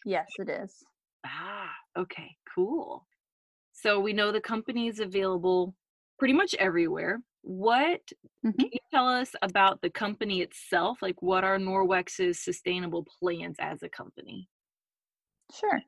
Yes, 0.04 0.26
it 0.38 0.48
is. 0.48 0.74
Ah, 1.24 1.70
okay, 1.96 2.36
cool. 2.54 3.06
So 3.72 4.00
we 4.00 4.12
know 4.12 4.32
the 4.32 4.40
company 4.40 4.88
is 4.88 5.00
available 5.00 5.74
pretty 6.18 6.34
much 6.34 6.54
everywhere. 6.58 7.20
What 7.42 8.00
mm-hmm. 8.44 8.50
can 8.50 8.70
you 8.72 8.78
tell 8.92 9.08
us 9.08 9.34
about 9.42 9.80
the 9.80 9.90
company 9.90 10.40
itself? 10.40 10.98
Like, 11.02 11.22
what 11.22 11.44
are 11.44 11.58
Norwex's 11.58 12.40
sustainable 12.40 13.06
plans 13.20 13.56
as 13.60 13.82
a 13.82 13.88
company? 13.88 14.48
Sure. 15.54 15.80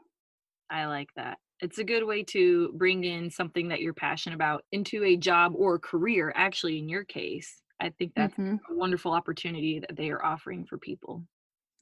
I 0.71 0.87
like 0.87 1.09
that. 1.17 1.39
It's 1.61 1.79
a 1.79 1.85
good 1.85 2.05
way 2.05 2.23
to 2.25 2.73
bring 2.75 3.05
in 3.05 3.31
something 3.31 3.69
that 3.69 3.81
you're 3.81 3.95
passionate 3.95 4.37
about 4.37 4.65
into 4.71 5.03
a 5.05 5.17
job 5.17 5.53
or 5.57 5.79
career. 5.79 6.33
Actually, 6.37 6.79
in 6.79 6.89
your 6.89 7.05
case, 7.05 7.63
I 7.81 7.91
think 7.91 8.13
that's 8.15 8.35
mm-hmm. 8.35 8.57
a 8.73 8.77
wonderful 8.77 9.13
opportunity 9.13 9.81
that 9.81 9.97
they 9.97 10.11
are 10.11 10.25
offering 10.25 10.67
for 10.67 10.79
people. 10.79 11.25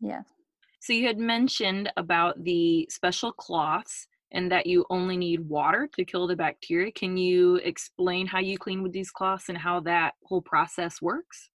Yes. 0.01 0.25
So 0.81 0.93
you 0.93 1.07
had 1.07 1.19
mentioned 1.19 1.91
about 1.97 2.43
the 2.43 2.87
special 2.91 3.33
cloths 3.33 4.07
and 4.33 4.51
that 4.51 4.67
you 4.67 4.85
only 4.91 5.17
need 5.17 5.41
water 5.41 5.89
to 5.95 6.05
kill 6.05 6.27
the 6.27 6.37
bacteria. 6.37 6.91
Can 6.93 7.17
you 7.17 7.57
explain 7.57 8.27
how 8.27 8.41
you 8.41 8.59
clean 8.59 8.83
with 8.83 8.93
these 8.93 9.11
cloths 9.11 9.49
and 9.49 9.59
how 9.59 9.81
that 9.81 10.15
whole 10.25 10.43
process 10.43 11.01
works? 11.01 11.51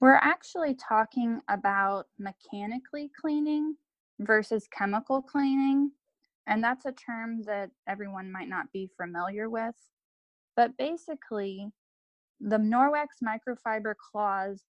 We're 0.00 0.14
actually 0.14 0.74
talking 0.74 1.40
about 1.48 2.06
mechanically 2.18 3.10
cleaning 3.20 3.76
versus 4.20 4.68
chemical 4.70 5.22
cleaning. 5.22 5.90
And 6.46 6.62
that's 6.62 6.86
a 6.86 6.92
term 6.92 7.42
that 7.44 7.70
everyone 7.88 8.30
might 8.30 8.48
not 8.48 8.66
be 8.72 8.88
familiar 8.96 9.50
with. 9.50 9.74
But 10.54 10.76
basically, 10.78 11.72
the 12.40 12.58
Norwex 12.58 13.06
microfiber 13.24 13.94
cloths 13.96 14.62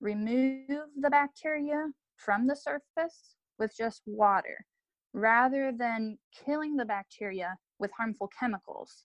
remove 0.00 0.86
the 0.98 1.10
bacteria 1.10 1.88
from 2.16 2.46
the 2.46 2.56
surface 2.56 3.34
with 3.58 3.76
just 3.76 4.02
water 4.06 4.64
rather 5.12 5.72
than 5.72 6.18
killing 6.44 6.76
the 6.76 6.84
bacteria 6.84 7.56
with 7.78 7.90
harmful 7.96 8.28
chemicals. 8.38 9.04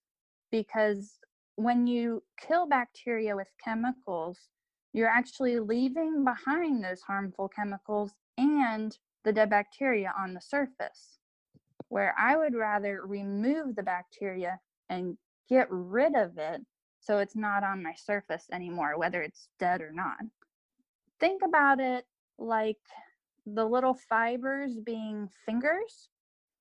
Because 0.51 1.19
when 1.55 1.87
you 1.87 2.23
kill 2.39 2.67
bacteria 2.67 3.35
with 3.35 3.47
chemicals, 3.63 4.49
you're 4.93 5.09
actually 5.09 5.59
leaving 5.59 6.23
behind 6.23 6.83
those 6.83 7.01
harmful 7.01 7.49
chemicals 7.49 8.11
and 8.37 8.97
the 9.23 9.33
dead 9.33 9.49
bacteria 9.49 10.13
on 10.17 10.33
the 10.33 10.41
surface. 10.41 11.19
Where 11.89 12.15
I 12.17 12.37
would 12.37 12.55
rather 12.55 13.01
remove 13.05 13.75
the 13.75 13.83
bacteria 13.83 14.59
and 14.89 15.17
get 15.49 15.67
rid 15.69 16.15
of 16.15 16.37
it 16.37 16.61
so 16.99 17.19
it's 17.19 17.35
not 17.35 17.63
on 17.63 17.83
my 17.83 17.93
surface 17.95 18.45
anymore, 18.51 18.97
whether 18.97 19.21
it's 19.21 19.49
dead 19.59 19.81
or 19.81 19.91
not. 19.91 20.17
Think 21.19 21.41
about 21.43 21.79
it 21.79 22.05
like 22.37 22.77
the 23.45 23.65
little 23.65 23.97
fibers 24.09 24.77
being 24.85 25.29
fingers, 25.45 26.09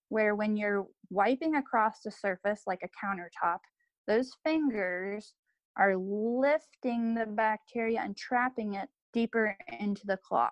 where 0.09 0.35
when 0.35 0.57
you're 0.57 0.87
wiping 1.11 1.57
across 1.57 2.01
the 2.01 2.11
surface 2.11 2.63
like 2.67 2.83
a 2.83 3.07
countertop, 3.07 3.59
those 4.07 4.31
fingers 4.45 5.35
are 5.77 5.97
lifting 5.97 7.15
the 7.15 7.27
bacteria 7.27 8.01
and 8.01 8.17
trapping 8.17 8.75
it 8.75 8.89
deeper 9.13 9.57
into 9.81 10.07
the 10.07 10.19
cloth. 10.19 10.51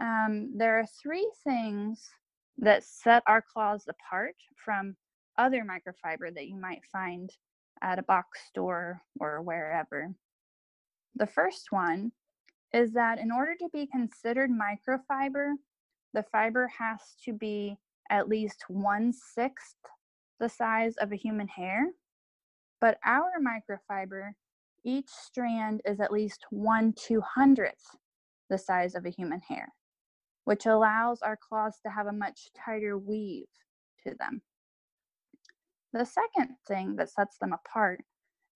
Um, 0.00 0.52
there 0.56 0.78
are 0.78 0.86
three 1.02 1.30
things 1.44 2.08
that 2.58 2.84
set 2.84 3.22
our 3.26 3.42
cloths 3.42 3.86
apart 3.88 4.34
from 4.64 4.96
other 5.36 5.62
microfiber 5.62 6.34
that 6.34 6.48
you 6.48 6.56
might 6.56 6.82
find 6.90 7.30
at 7.82 7.98
a 7.98 8.02
box 8.02 8.40
store 8.48 9.00
or 9.20 9.42
wherever. 9.42 10.12
The 11.14 11.26
first 11.26 11.66
one 11.70 12.12
is 12.72 12.92
that 12.92 13.18
in 13.18 13.30
order 13.30 13.54
to 13.58 13.68
be 13.72 13.86
considered 13.86 14.50
microfiber, 14.50 15.52
the 16.14 16.24
fiber 16.30 16.68
has 16.78 17.00
to 17.24 17.32
be 17.32 17.76
at 18.10 18.28
least 18.28 18.64
one 18.68 19.12
sixth 19.12 19.76
the 20.40 20.48
size 20.48 20.96
of 20.96 21.12
a 21.12 21.16
human 21.16 21.48
hair. 21.48 21.88
But 22.80 22.98
our 23.04 23.32
microfiber, 23.40 24.30
each 24.84 25.08
strand 25.08 25.80
is 25.84 26.00
at 26.00 26.12
least 26.12 26.46
one 26.50 26.92
two 26.92 27.20
hundredth 27.20 27.84
the 28.48 28.58
size 28.58 28.94
of 28.94 29.04
a 29.04 29.10
human 29.10 29.40
hair, 29.40 29.68
which 30.44 30.66
allows 30.66 31.20
our 31.22 31.36
cloths 31.36 31.80
to 31.84 31.90
have 31.90 32.06
a 32.06 32.12
much 32.12 32.48
tighter 32.54 32.96
weave 32.96 33.48
to 34.06 34.14
them. 34.18 34.40
The 35.92 36.04
second 36.04 36.56
thing 36.66 36.96
that 36.96 37.10
sets 37.10 37.38
them 37.38 37.52
apart 37.52 38.04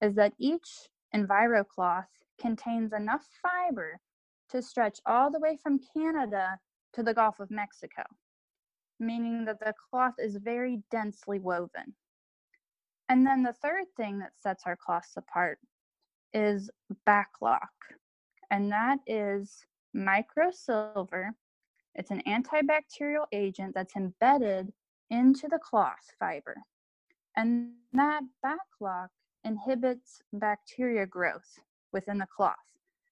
is 0.01 0.15
that 0.15 0.35
each 0.39 0.89
EnviroCloth 1.15 2.07
contains 2.43 2.93
enough 2.93 3.27
fiber 3.41 3.99
to 4.51 4.61
stretch 4.61 4.99
all 5.07 5.31
the 5.31 5.39
way 5.39 5.57
from 5.63 5.81
Canada 5.95 6.59
to 6.93 7.03
the 7.03 7.15
Gulf 7.15 7.41
of 7.41 7.51
Mexico, 7.51 8.03
meaning 9.01 9.45
that 9.47 9.61
the 9.61 9.73
cloth 9.91 10.15
is 10.19 10.37
very 10.37 10.83
densely 10.91 11.39
woven. 11.39 11.95
And 13.09 13.27
then 13.27 13.43
the 13.43 13.55
third 13.55 13.85
thing 13.97 14.19
that 14.19 14.33
sets 14.43 14.65
our 14.67 14.77
cloths 14.77 15.17
apart 15.17 15.59
is 16.35 16.71
BacLock, 17.09 17.61
and 18.51 18.71
that 18.73 18.99
is 19.07 19.65
microsilver. 19.97 21.31
It's 21.95 22.11
an 22.11 22.23
antibacterial 22.27 23.27
agent 23.33 23.75
that's 23.75 23.97
embedded 23.97 24.73
into 25.11 25.47
the 25.49 25.59
cloth 25.59 26.11
fiber. 26.19 26.57
And 27.37 27.73
that 27.93 28.23
BacLock 28.45 29.09
inhibits 29.45 30.21
bacteria 30.33 31.07
growth 31.07 31.59
within 31.93 32.19
the 32.19 32.27
cloth, 32.35 32.57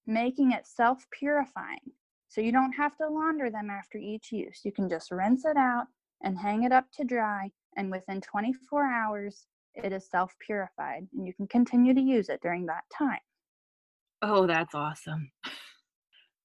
making 0.06 0.52
it 0.52 0.66
self 0.66 1.04
purifying. 1.10 1.92
So 2.28 2.40
you 2.40 2.52
don't 2.52 2.72
have 2.72 2.96
to 2.98 3.08
launder 3.08 3.50
them 3.50 3.70
after 3.70 3.98
each 3.98 4.30
use. 4.30 4.60
You 4.64 4.72
can 4.72 4.88
just 4.88 5.10
rinse 5.10 5.44
it 5.44 5.56
out 5.56 5.86
and 6.22 6.38
hang 6.38 6.62
it 6.62 6.72
up 6.72 6.86
to 6.92 7.04
dry, 7.04 7.50
and 7.76 7.90
within 7.90 8.20
24 8.20 8.86
hours, 8.86 9.46
it 9.74 9.92
is 9.92 10.08
self 10.08 10.34
purified, 10.44 11.06
and 11.14 11.26
you 11.26 11.32
can 11.34 11.46
continue 11.46 11.94
to 11.94 12.00
use 12.00 12.28
it 12.28 12.40
during 12.42 12.66
that 12.66 12.84
time. 12.96 13.20
Oh, 14.22 14.46
that's 14.46 14.74
awesome. 14.74 15.30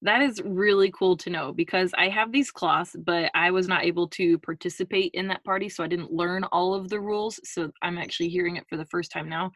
That 0.02 0.20
is 0.20 0.42
really 0.44 0.92
cool 0.96 1.16
to 1.18 1.30
know 1.30 1.52
because 1.52 1.92
I 1.96 2.08
have 2.08 2.30
these 2.30 2.50
cloths, 2.50 2.94
but 3.04 3.30
I 3.34 3.50
was 3.50 3.66
not 3.66 3.84
able 3.84 4.08
to 4.08 4.38
participate 4.38 5.10
in 5.14 5.26
that 5.28 5.42
party, 5.44 5.68
so 5.68 5.82
I 5.82 5.88
didn't 5.88 6.12
learn 6.12 6.44
all 6.44 6.74
of 6.74 6.88
the 6.88 7.00
rules. 7.00 7.40
So 7.44 7.70
I'm 7.82 7.98
actually 7.98 8.28
hearing 8.28 8.56
it 8.56 8.66
for 8.68 8.76
the 8.76 8.84
first 8.86 9.10
time 9.10 9.28
now. 9.28 9.50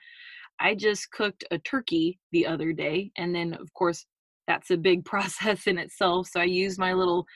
I 0.61 0.75
just 0.75 1.11
cooked 1.11 1.45
a 1.51 1.59
turkey 1.59 2.19
the 2.33 2.47
other 2.47 2.73
day, 2.73 3.11
and 3.17 3.35
then, 3.35 3.55
of 3.55 3.73
course, 3.75 4.07
that's 4.47 4.71
a 4.71 4.77
big 4.77 5.05
process 5.13 5.67
in 5.67 5.79
itself. 5.79 6.29
So 6.29 6.41
I 6.41 6.45
used 6.45 6.79
my 6.79 6.93
little 6.93 7.27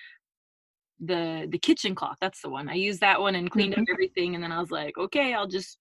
the 1.00 1.46
the 1.50 1.58
kitchen 1.58 1.94
cloth. 1.94 2.16
That's 2.20 2.40
the 2.40 2.50
one. 2.50 2.68
I 2.68 2.74
used 2.74 3.00
that 3.00 3.20
one 3.20 3.34
and 3.34 3.50
cleaned 3.50 3.72
mm-hmm. 3.72 3.82
up 3.82 3.88
everything, 3.90 4.34
and 4.34 4.44
then 4.44 4.52
I 4.52 4.60
was 4.60 4.70
like, 4.70 4.96
okay, 4.98 5.34
I'll 5.34 5.48
just 5.48 5.78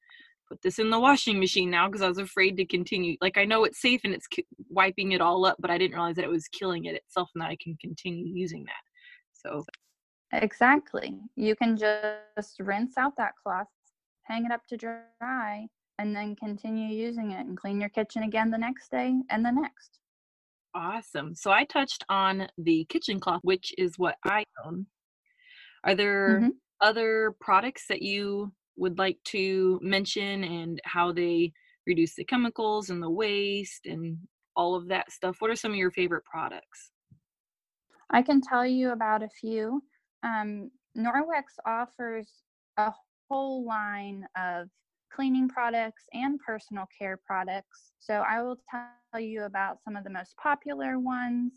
put 0.50 0.62
this 0.62 0.80
in 0.80 0.90
the 0.90 1.00
washing 1.00 1.40
machine 1.40 1.70
now 1.70 1.88
because 1.88 2.02
I 2.02 2.08
was 2.08 2.18
afraid 2.18 2.58
to 2.58 2.66
continue. 2.66 3.18
Like 3.22 3.38
I 3.38 3.46
know 3.46 3.64
it's 3.64 3.82
safe 3.82 4.02
and 4.04 4.14
it's 4.14 4.28
ki- 4.28 4.48
wiping 4.70 5.14
it 5.14 5.22
all 5.22 5.46
up, 5.46 5.58
but 5.60 5.72
I 5.72 5.78
didn't 5.78 5.96
realize 5.96 6.16
that 6.16 6.26
it 6.26 6.32
was 6.32 6.48
killing 6.48 6.86
it 6.86 6.96
itself 6.96 7.30
and 7.34 7.42
that 7.42 7.50
I 7.50 7.58
can 7.62 7.78
continue 7.80 8.26
using 8.28 8.66
that. 8.66 8.84
So 9.34 9.66
exactly, 10.32 11.16
you 11.36 11.56
can 11.56 11.78
just 11.78 12.60
rinse 12.60 12.98
out 12.98 13.14
that 13.18 13.34
cloth, 13.42 13.68
hang 14.24 14.46
it 14.46 14.52
up 14.52 14.62
to 14.70 14.78
dry, 14.78 15.68
and 16.04 16.14
then 16.14 16.36
continue 16.36 16.94
using 16.94 17.32
it 17.32 17.46
and 17.46 17.58
clean 17.58 17.80
your 17.80 17.90
kitchen 17.90 18.24
again 18.24 18.52
the 18.52 18.58
next 18.58 18.92
day 18.92 19.16
and 19.30 19.46
the 19.46 19.52
next. 19.52 20.00
Awesome. 20.76 21.34
So 21.34 21.50
I 21.50 21.64
touched 21.64 22.04
on 22.10 22.48
the 22.58 22.86
kitchen 22.90 23.22
cloth, 23.22 23.40
which 23.44 23.74
is 23.78 23.94
what 23.98 24.16
I 24.26 24.44
own. 24.66 24.86
Are 25.86 25.96
there 25.96 26.40
mm-hmm. 26.40 26.50
other 26.82 27.36
products 27.40 27.86
that 27.88 28.02
you 28.02 28.52
would 28.76 28.98
like 28.98 29.18
to 29.26 29.80
mention 29.82 30.44
and 30.44 30.82
how 30.84 31.14
they 31.14 31.54
reduce 31.88 32.16
the 32.16 32.26
chemicals 32.26 32.90
and 32.90 33.02
the 33.02 33.10
waste 33.10 33.86
and 33.86 34.18
all 34.58 34.76
of 34.76 34.90
that 34.90 35.12
stuff. 35.12 35.38
What 35.40 35.52
are 35.52 35.56
some 35.56 35.72
of 35.72 35.78
your 35.78 35.92
favorite 35.92 36.26
products? 36.26 36.92
I 38.10 38.22
can 38.22 38.42
tell 38.42 38.66
you 38.66 38.92
about 38.92 39.24
a 39.24 39.30
few. 39.30 39.82
Um, 40.24 40.70
Norwex 40.98 41.44
offers 41.66 42.30
a 42.78 42.92
whole 43.30 43.66
line 43.66 44.26
of 44.38 44.68
cleaning 45.14 45.48
products 45.48 46.04
and 46.14 46.40
personal 46.40 46.86
care 46.98 47.20
products. 47.26 47.92
So 48.00 48.24
I 48.28 48.42
will 48.42 48.58
tell 48.70 49.22
you 49.22 49.44
about 49.44 49.78
some 49.84 49.96
of 49.96 50.04
the 50.04 50.10
most 50.10 50.36
popular 50.38 51.00
ones 51.00 51.54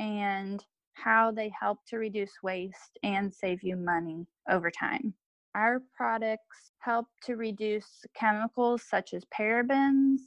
and 0.00 0.64
how 0.94 1.30
they 1.30 1.52
help 1.58 1.78
to 1.88 1.98
reduce 1.98 2.32
waste 2.42 2.98
and 3.02 3.32
save 3.32 3.62
you 3.62 3.76
money 3.76 4.26
over 4.50 4.70
time. 4.70 5.14
Our 5.54 5.82
products 5.96 6.72
help 6.80 7.06
to 7.24 7.36
reduce 7.36 8.04
chemicals 8.14 8.82
such 8.88 9.14
as 9.14 9.24
parabens, 9.36 10.18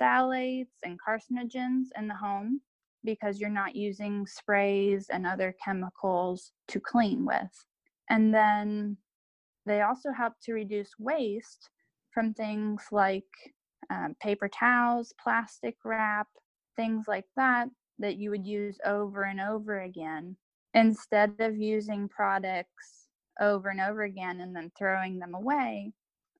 phthalates, 0.00 0.76
and 0.84 0.98
carcinogens 1.00 1.86
in 1.96 2.08
the 2.08 2.14
home 2.14 2.60
because 3.04 3.40
you're 3.40 3.50
not 3.50 3.76
using 3.76 4.26
sprays 4.26 5.06
and 5.10 5.26
other 5.26 5.54
chemicals 5.64 6.52
to 6.68 6.80
clean 6.80 7.24
with. 7.24 7.64
And 8.10 8.34
then 8.34 8.96
they 9.66 9.82
also 9.82 10.10
help 10.12 10.34
to 10.44 10.52
reduce 10.52 10.90
waste 10.98 11.70
from 12.12 12.34
things 12.34 12.82
like 12.92 13.24
um, 13.90 14.14
paper 14.20 14.48
towels, 14.48 15.12
plastic 15.22 15.76
wrap, 15.84 16.28
things 16.76 17.06
like 17.08 17.26
that 17.36 17.68
that 17.98 18.16
you 18.16 18.30
would 18.30 18.46
use 18.46 18.78
over 18.84 19.24
and 19.24 19.40
over 19.40 19.80
again 19.80 20.36
instead 20.74 21.34
of 21.40 21.56
using 21.56 22.08
products 22.08 23.08
over 23.40 23.68
and 23.68 23.80
over 23.80 24.02
again 24.02 24.40
and 24.40 24.54
then 24.54 24.70
throwing 24.76 25.18
them 25.18 25.34
away, 25.34 25.92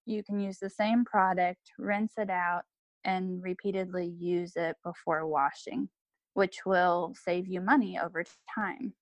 you 0.07 0.22
can 0.22 0.40
use 0.40 0.59
the 0.59 0.70
same 0.70 1.04
product, 1.04 1.72
rinse 1.78 2.14
it 2.18 2.31
out, 2.31 2.62
and 3.04 3.42
repeatedly 3.42 4.07
use 4.18 4.52
it 4.57 4.76
before 4.85 5.26
washing, 5.26 5.88
which 6.35 6.59
will 6.66 7.14
save 7.24 7.46
you 7.46 7.61
money 7.61 7.98
over 7.98 8.24
time. 8.54 8.92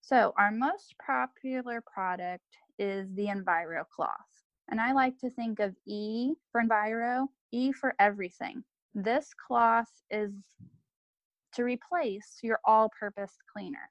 So, 0.00 0.32
our 0.38 0.50
most 0.50 0.94
popular 1.04 1.82
product 1.82 2.44
is 2.78 3.12
the 3.14 3.26
Enviro 3.26 3.84
cloth. 3.94 4.37
And 4.70 4.80
I 4.80 4.92
like 4.92 5.18
to 5.18 5.30
think 5.30 5.60
of 5.60 5.74
E 5.86 6.34
for 6.52 6.62
Enviro, 6.62 7.26
E 7.52 7.72
for 7.72 7.94
everything. 7.98 8.62
This 8.94 9.32
cloth 9.46 9.90
is 10.10 10.32
to 11.54 11.64
replace 11.64 12.38
your 12.42 12.60
all 12.64 12.90
purpose 12.98 13.36
cleaner. 13.52 13.90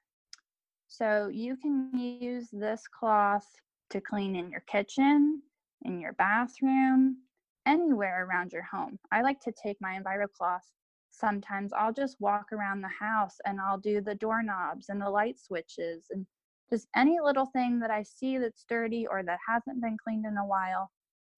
So 0.86 1.28
you 1.32 1.56
can 1.56 1.90
use 1.98 2.48
this 2.52 2.82
cloth 2.88 3.46
to 3.90 4.00
clean 4.00 4.36
in 4.36 4.50
your 4.50 4.62
kitchen, 4.68 5.42
in 5.84 6.00
your 6.00 6.12
bathroom, 6.14 7.18
anywhere 7.66 8.26
around 8.26 8.52
your 8.52 8.62
home. 8.62 8.98
I 9.12 9.22
like 9.22 9.40
to 9.40 9.52
take 9.52 9.76
my 9.80 9.98
Enviro 9.98 10.26
cloth. 10.32 10.64
Sometimes 11.10 11.72
I'll 11.72 11.92
just 11.92 12.20
walk 12.20 12.52
around 12.52 12.80
the 12.80 12.88
house 12.88 13.36
and 13.44 13.60
I'll 13.60 13.78
do 13.78 14.00
the 14.00 14.14
doorknobs 14.14 14.88
and 14.88 15.00
the 15.00 15.10
light 15.10 15.38
switches 15.38 16.06
and 16.10 16.26
just 16.70 16.88
any 16.94 17.18
little 17.22 17.46
thing 17.46 17.80
that 17.80 17.90
I 17.90 18.02
see 18.02 18.38
that's 18.38 18.64
dirty 18.68 19.06
or 19.06 19.22
that 19.22 19.38
hasn't 19.46 19.80
been 19.80 19.96
cleaned 20.02 20.26
in 20.26 20.36
a 20.36 20.46
while. 20.46 20.90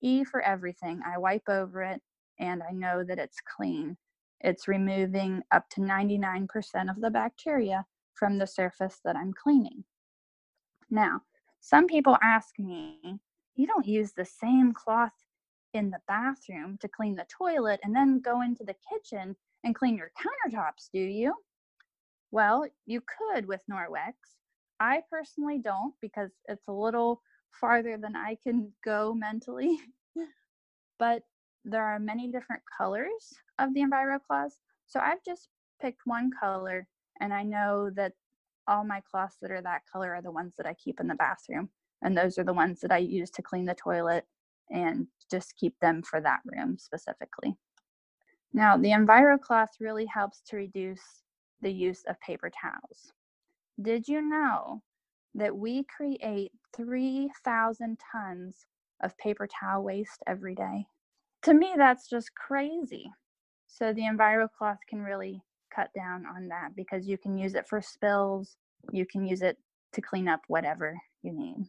E 0.03 0.25
for 0.25 0.41
everything. 0.41 1.01
I 1.07 1.19
wipe 1.19 1.49
over 1.49 1.83
it 1.83 2.01
and 2.39 2.63
I 2.63 2.73
know 2.73 3.05
that 3.05 3.19
it's 3.19 3.39
clean. 3.57 3.97
It's 4.41 4.67
removing 4.67 5.43
up 5.53 5.69
to 5.71 5.81
99% 5.81 6.47
of 6.91 7.01
the 7.01 7.11
bacteria 7.11 7.85
from 8.15 8.39
the 8.39 8.47
surface 8.47 9.01
that 9.05 9.17
I'm 9.17 9.33
cleaning. 9.33 9.85
Now, 10.91 11.21
some 11.61 11.87
people 11.87 12.17
ask 12.23 12.59
me, 12.59 13.21
you 13.55 13.67
don't 13.67 13.87
use 13.87 14.13
the 14.13 14.25
same 14.25 14.73
cloth 14.73 15.13
in 15.75 15.91
the 15.91 16.01
bathroom 16.09 16.79
to 16.81 16.89
clean 16.89 17.15
the 17.15 17.27
toilet 17.29 17.81
and 17.85 17.95
then 17.95 18.21
go 18.21 18.41
into 18.41 18.65
the 18.65 18.75
kitchen 18.91 19.37
and 19.63 19.75
clean 19.75 19.97
your 19.97 20.11
countertops, 20.19 20.89
do 20.93 20.99
you? 20.99 21.35
Well, 22.31 22.67
you 22.87 23.03
could 23.03 23.47
with 23.47 23.63
Norwex. 23.71 24.15
I 24.81 25.03
personally 25.11 25.59
don't 25.59 25.95
because 26.01 26.31
it's 26.49 26.67
a 26.69 26.73
little 26.73 27.23
farther 27.53 27.99
than 27.99 28.17
I 28.17 28.37
can 28.43 28.73
go 28.85 29.15
mentally. 29.15 29.79
but 30.99 31.23
there 31.65 31.85
are 31.85 31.99
many 31.99 32.31
different 32.31 32.63
colors 32.77 33.35
of 33.59 33.75
the 33.75 33.83
EnviroCloth. 33.83 34.53
So 34.87 34.99
I've 35.01 35.23
just 35.25 35.49
picked 35.81 36.01
one 36.07 36.31
color 36.41 36.89
and 37.21 37.33
I 37.35 37.43
know 37.43 37.91
that 37.97 38.13
all 38.67 38.85
my 38.85 39.03
cloths 39.11 39.37
that 39.43 39.51
are 39.51 39.63
that 39.63 39.83
color 39.91 40.15
are 40.15 40.23
the 40.23 40.31
ones 40.31 40.55
that 40.57 40.67
I 40.67 40.75
keep 40.75 41.01
in 41.01 41.07
the 41.07 41.15
bathroom. 41.15 41.69
And 42.03 42.17
those 42.17 42.39
are 42.39 42.45
the 42.45 42.55
ones 42.55 42.81
that 42.81 42.93
I 42.93 42.99
use 42.99 43.31
to 43.33 43.43
clean 43.43 43.67
the 43.67 43.75
toilet 43.75 44.25
and 44.71 45.07
just 45.31 45.57
keep 45.57 45.79
them 45.81 46.03
for 46.03 46.21
that 46.21 46.41
room 46.45 46.79
specifically. 46.79 47.57
Now, 48.53 48.77
the 48.77 48.89
EnviroCloth 48.89 49.81
really 49.81 50.07
helps 50.07 50.41
to 50.49 50.57
reduce 50.57 51.03
the 51.61 51.71
use 51.71 52.05
of 52.09 52.19
paper 52.21 52.51
towels. 52.51 53.13
Did 53.83 54.09
you 54.09 54.21
know 54.21 54.83
that 55.35 55.57
we 55.57 55.85
create 55.85 56.53
3,000 56.77 57.99
tons 58.13 58.67
of 59.03 59.17
paper 59.17 59.49
towel 59.49 59.83
waste 59.83 60.23
every 60.27 60.55
day? 60.55 60.85
To 61.43 61.55
me, 61.55 61.73
that's 61.77 62.09
just 62.09 62.35
crazy. 62.35 63.11
So, 63.69 63.95
the 63.95 64.03
EnviroCloth 64.03 64.79
can 64.89 65.01
really 65.01 65.43
cut 65.75 65.89
down 65.95 66.27
on 66.27 66.49
that 66.49 66.77
because 66.77 67.07
you 67.07 67.17
can 67.17 67.39
use 67.39 67.55
it 67.55 67.69
for 67.69 67.81
spills, 67.81 68.57
you 68.93 69.07
can 69.07 69.25
use 69.25 69.41
it 69.41 69.57
to 69.93 70.03
clean 70.03 70.29
up 70.29 70.41
whatever 70.49 71.01
you 71.23 71.33
need. 71.33 71.65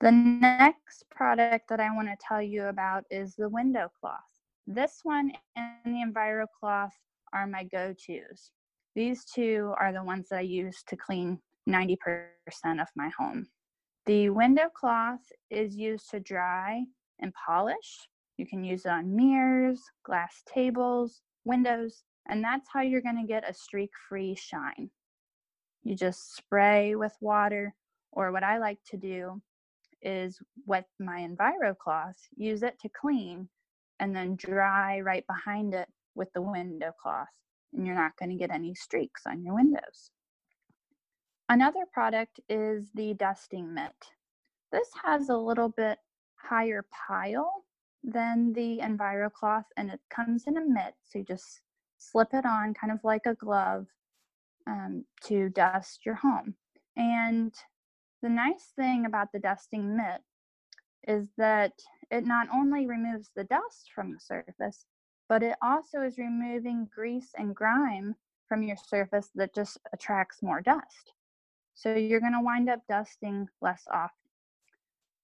The 0.00 0.12
next 0.12 1.04
product 1.10 1.68
that 1.70 1.80
I 1.80 1.94
want 1.94 2.08
to 2.08 2.26
tell 2.28 2.42
you 2.42 2.64
about 2.64 3.04
is 3.10 3.36
the 3.36 3.48
window 3.48 3.90
cloth. 4.00 4.20
This 4.66 5.00
one 5.02 5.32
and 5.56 5.72
the 5.84 6.12
EnviroCloth 6.12 6.90
are 7.32 7.46
my 7.46 7.64
go-tos. 7.64 8.50
These 8.94 9.24
two 9.24 9.72
are 9.80 9.92
the 9.92 10.04
ones 10.04 10.28
that 10.28 10.40
I 10.40 10.42
use 10.42 10.82
to 10.88 10.96
clean 10.96 11.40
90% 11.68 12.26
of 12.80 12.88
my 12.96 13.10
home. 13.18 13.46
The 14.06 14.30
window 14.30 14.68
cloth 14.74 15.22
is 15.50 15.74
used 15.76 16.10
to 16.10 16.20
dry 16.20 16.84
and 17.20 17.32
polish. 17.46 18.08
You 18.36 18.46
can 18.46 18.64
use 18.64 18.84
it 18.84 18.90
on 18.90 19.14
mirrors, 19.14 19.80
glass 20.04 20.42
tables, 20.52 21.22
windows, 21.44 22.02
and 22.28 22.42
that's 22.42 22.68
how 22.72 22.82
you're 22.82 23.00
going 23.00 23.20
to 23.20 23.26
get 23.26 23.48
a 23.48 23.54
streak 23.54 23.90
free 24.08 24.34
shine. 24.34 24.90
You 25.84 25.94
just 25.94 26.34
spray 26.36 26.94
with 26.94 27.14
water, 27.20 27.74
or 28.12 28.32
what 28.32 28.42
I 28.42 28.58
like 28.58 28.78
to 28.90 28.96
do 28.96 29.40
is 30.02 30.38
wet 30.66 30.86
my 30.98 31.20
Enviro 31.20 31.76
cloth, 31.76 32.16
use 32.36 32.62
it 32.62 32.78
to 32.80 32.88
clean, 32.88 33.48
and 34.00 34.14
then 34.14 34.36
dry 34.36 35.00
right 35.00 35.24
behind 35.26 35.74
it 35.74 35.88
with 36.14 36.32
the 36.32 36.42
window 36.42 36.92
cloth. 37.00 37.28
And 37.72 37.86
you're 37.86 37.96
not 37.96 38.16
going 38.18 38.30
to 38.30 38.36
get 38.36 38.50
any 38.50 38.74
streaks 38.74 39.22
on 39.26 39.42
your 39.42 39.54
windows. 39.54 40.10
Another 41.50 41.84
product 41.92 42.40
is 42.48 42.90
the 42.94 43.12
dusting 43.14 43.74
mitt. 43.74 44.12
This 44.72 44.88
has 45.04 45.28
a 45.28 45.36
little 45.36 45.68
bit 45.68 45.98
higher 46.36 46.86
pile 46.90 47.64
than 48.02 48.52
the 48.54 48.80
EnviroCloth 48.82 49.66
and 49.76 49.90
it 49.90 50.00
comes 50.08 50.44
in 50.46 50.56
a 50.56 50.64
mitt. 50.64 50.94
So 51.04 51.18
you 51.18 51.24
just 51.24 51.60
slip 51.98 52.28
it 52.32 52.46
on 52.46 52.72
kind 52.72 52.92
of 52.92 53.04
like 53.04 53.26
a 53.26 53.34
glove 53.34 53.86
um, 54.66 55.04
to 55.24 55.50
dust 55.50 56.06
your 56.06 56.14
home. 56.14 56.54
And 56.96 57.54
the 58.22 58.30
nice 58.30 58.72
thing 58.74 59.04
about 59.04 59.30
the 59.32 59.38
dusting 59.38 59.94
mitt 59.96 60.22
is 61.06 61.28
that 61.36 61.72
it 62.10 62.26
not 62.26 62.48
only 62.52 62.86
removes 62.86 63.30
the 63.36 63.44
dust 63.44 63.90
from 63.94 64.12
the 64.12 64.20
surface, 64.20 64.86
but 65.28 65.42
it 65.42 65.56
also 65.60 66.00
is 66.00 66.16
removing 66.16 66.88
grease 66.94 67.32
and 67.36 67.54
grime 67.54 68.14
from 68.48 68.62
your 68.62 68.76
surface 68.76 69.30
that 69.34 69.54
just 69.54 69.78
attracts 69.92 70.42
more 70.42 70.62
dust. 70.62 71.12
So 71.74 71.94
you're 71.94 72.20
going 72.20 72.32
to 72.32 72.40
wind 72.40 72.70
up 72.70 72.80
dusting 72.88 73.48
less 73.60 73.82
often. 73.90 74.30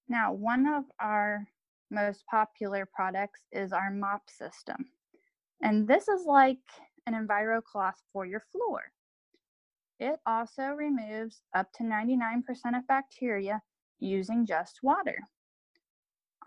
Now, 0.09 0.33
one 0.33 0.67
of 0.67 0.85
our 1.01 1.47
most 1.91 2.25
popular 2.27 2.87
products 2.93 3.43
is 3.53 3.73
our 3.73 3.91
mop 3.91 4.29
system. 4.29 4.87
And 5.63 5.87
this 5.87 6.09
is 6.09 6.25
like 6.27 6.59
an 7.07 7.15
EnviroCloth 7.15 7.95
for 8.13 8.27
your 8.27 8.43
floor. 8.53 8.83
It 10.01 10.19
also 10.27 10.63
removes 10.63 11.43
up 11.55 11.73
to 11.75 11.85
99% 11.85 12.43
of 12.77 12.87
bacteria 12.89 13.63
using 13.99 14.47
just 14.47 14.81
water. 14.83 15.19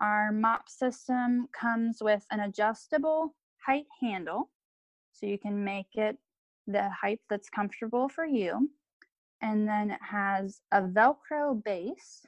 Our 0.00 0.32
mop 0.32 0.68
system 0.68 1.48
comes 1.58 1.98
with 2.02 2.26
an 2.32 2.40
adjustable 2.40 3.34
height 3.64 3.86
handle, 4.00 4.50
so 5.12 5.26
you 5.26 5.38
can 5.38 5.62
make 5.62 5.94
it 5.94 6.18
the 6.66 6.90
height 6.90 7.20
that's 7.30 7.48
comfortable 7.48 8.08
for 8.08 8.26
you. 8.26 8.68
And 9.44 9.68
then 9.68 9.90
it 9.90 10.00
has 10.00 10.62
a 10.72 10.80
Velcro 10.80 11.62
base 11.62 12.24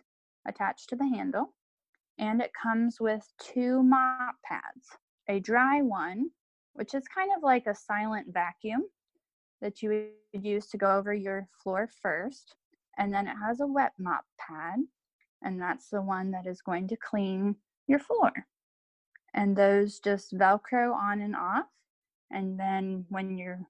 attached 0.46 0.90
to 0.90 0.96
the 0.96 1.09
handle, 1.09 1.55
and 2.18 2.42
it 2.42 2.50
comes 2.52 3.00
with 3.00 3.26
two 3.38 3.83
mop 3.83 4.35
pads 4.44 4.90
a 5.26 5.40
dry 5.40 5.81
one, 5.81 6.29
which 6.74 6.92
is 6.92 7.09
kind 7.09 7.31
of 7.35 7.42
like 7.42 7.66
a 7.66 7.74
silent 7.74 8.26
vacuum 8.35 8.83
that 9.62 9.83
you 9.83 10.11
would 10.35 10.44
use 10.44 10.66
to 10.66 10.76
go 10.76 10.94
over 10.94 11.14
your 11.14 11.48
floor 11.62 11.88
first. 12.02 12.55
And 12.98 13.14
then 13.14 13.26
it 13.26 13.37
has 13.42 13.61
a 13.61 13.66
wet 13.66 13.92
mop 13.98 14.24
pad, 14.38 14.81
and 15.42 15.59
that's 15.59 15.88
the 15.88 16.02
one 16.02 16.31
that 16.33 16.46
is 16.46 16.61
going 16.61 16.87
to 16.88 16.96
clean 16.96 17.57
your 17.87 17.98
floor. 17.98 18.31
And 19.33 19.57
those 19.57 20.00
just 20.00 20.37
Velcro 20.37 20.94
on 20.94 21.22
and 21.22 21.35
off. 21.35 21.66
And 22.31 22.61
then 22.61 23.07
when 23.09 23.38
you're 23.38 23.66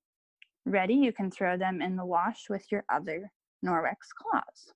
ready, 0.65 0.95
you 0.95 1.13
can 1.13 1.31
throw 1.31 1.57
them 1.57 1.81
in 1.81 1.95
the 1.95 2.05
wash 2.05 2.51
with 2.51 2.73
your 2.73 2.85
other 2.91 3.31
Norwex 3.67 3.97
cloths. 4.17 4.73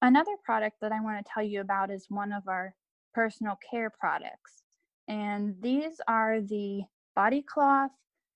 Another 0.00 0.36
product 0.44 0.76
that 0.80 0.92
I 0.92 1.00
want 1.00 1.24
to 1.24 1.32
tell 1.32 1.44
you 1.44 1.60
about 1.60 1.90
is 1.90 2.06
one 2.08 2.32
of 2.32 2.48
our 2.48 2.74
personal 3.14 3.58
care 3.70 3.90
products. 3.90 4.64
And 5.08 5.54
these 5.60 6.00
are 6.08 6.40
the 6.40 6.82
body 7.14 7.42
cloth 7.42 7.90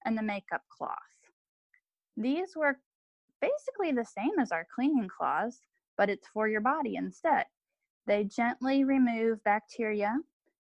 and 0.04 0.16
the 0.16 0.22
makeup 0.22 0.62
cloth. 0.76 0.92
These 2.16 2.54
work 2.56 2.76
basically 3.40 3.92
the 3.92 4.04
same 4.04 4.38
as 4.40 4.52
our 4.52 4.66
cleaning 4.74 5.08
cloths, 5.08 5.60
but 5.96 6.10
it's 6.10 6.28
for 6.32 6.48
your 6.48 6.60
body 6.60 6.96
instead. 6.96 7.46
They 8.06 8.24
gently 8.24 8.84
remove 8.84 9.42
bacteria 9.44 10.16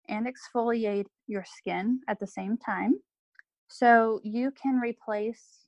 and 0.09 0.27
exfoliate 0.27 1.07
your 1.27 1.45
skin 1.57 2.01
at 2.07 2.19
the 2.19 2.27
same 2.27 2.57
time. 2.57 2.99
So 3.67 4.19
you 4.23 4.51
can 4.51 4.79
replace 4.79 5.65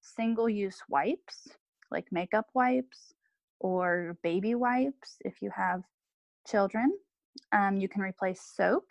single 0.00 0.48
use 0.48 0.78
wipes 0.88 1.48
like 1.92 2.06
makeup 2.10 2.46
wipes 2.54 3.14
or 3.60 4.16
baby 4.22 4.54
wipes 4.54 5.16
if 5.20 5.40
you 5.40 5.50
have 5.54 5.82
children. 6.46 6.92
Um, 7.52 7.76
you 7.76 7.88
can 7.88 8.02
replace 8.02 8.42
soap 8.54 8.90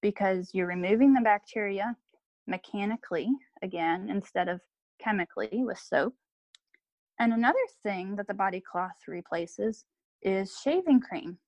because 0.00 0.50
you're 0.52 0.66
removing 0.66 1.14
the 1.14 1.20
bacteria 1.20 1.96
mechanically 2.46 3.28
again 3.62 4.08
instead 4.10 4.48
of 4.48 4.60
chemically 4.98 5.62
with 5.64 5.78
soap. 5.78 6.14
And 7.18 7.32
another 7.32 7.58
thing 7.82 8.16
that 8.16 8.26
the 8.26 8.34
body 8.34 8.60
cloth 8.60 8.96
replaces 9.06 9.84
is 10.22 10.58
shaving 10.62 11.00
cream. 11.00 11.38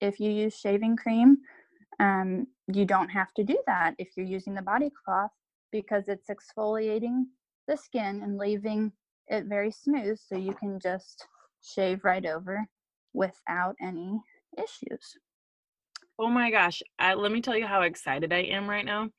If 0.00 0.20
you 0.20 0.30
use 0.30 0.54
shaving 0.56 0.96
cream, 0.96 1.38
um, 2.00 2.46
you 2.72 2.84
don't 2.84 3.08
have 3.08 3.32
to 3.34 3.44
do 3.44 3.58
that 3.66 3.94
if 3.98 4.16
you're 4.16 4.26
using 4.26 4.54
the 4.54 4.62
body 4.62 4.90
cloth 5.04 5.30
because 5.70 6.08
it's 6.08 6.30
exfoliating 6.30 7.24
the 7.68 7.76
skin 7.76 8.22
and 8.22 8.38
leaving 8.38 8.92
it 9.28 9.44
very 9.46 9.70
smooth 9.70 10.18
so 10.18 10.36
you 10.36 10.54
can 10.54 10.78
just 10.80 11.26
shave 11.62 12.04
right 12.04 12.24
over 12.26 12.66
without 13.12 13.74
any 13.80 14.20
issues. 14.58 15.16
Oh 16.18 16.28
my 16.28 16.50
gosh, 16.50 16.82
I, 16.98 17.14
let 17.14 17.32
me 17.32 17.40
tell 17.40 17.56
you 17.56 17.66
how 17.66 17.82
excited 17.82 18.32
I 18.32 18.42
am 18.42 18.68
right 18.68 18.84
now. 18.84 19.10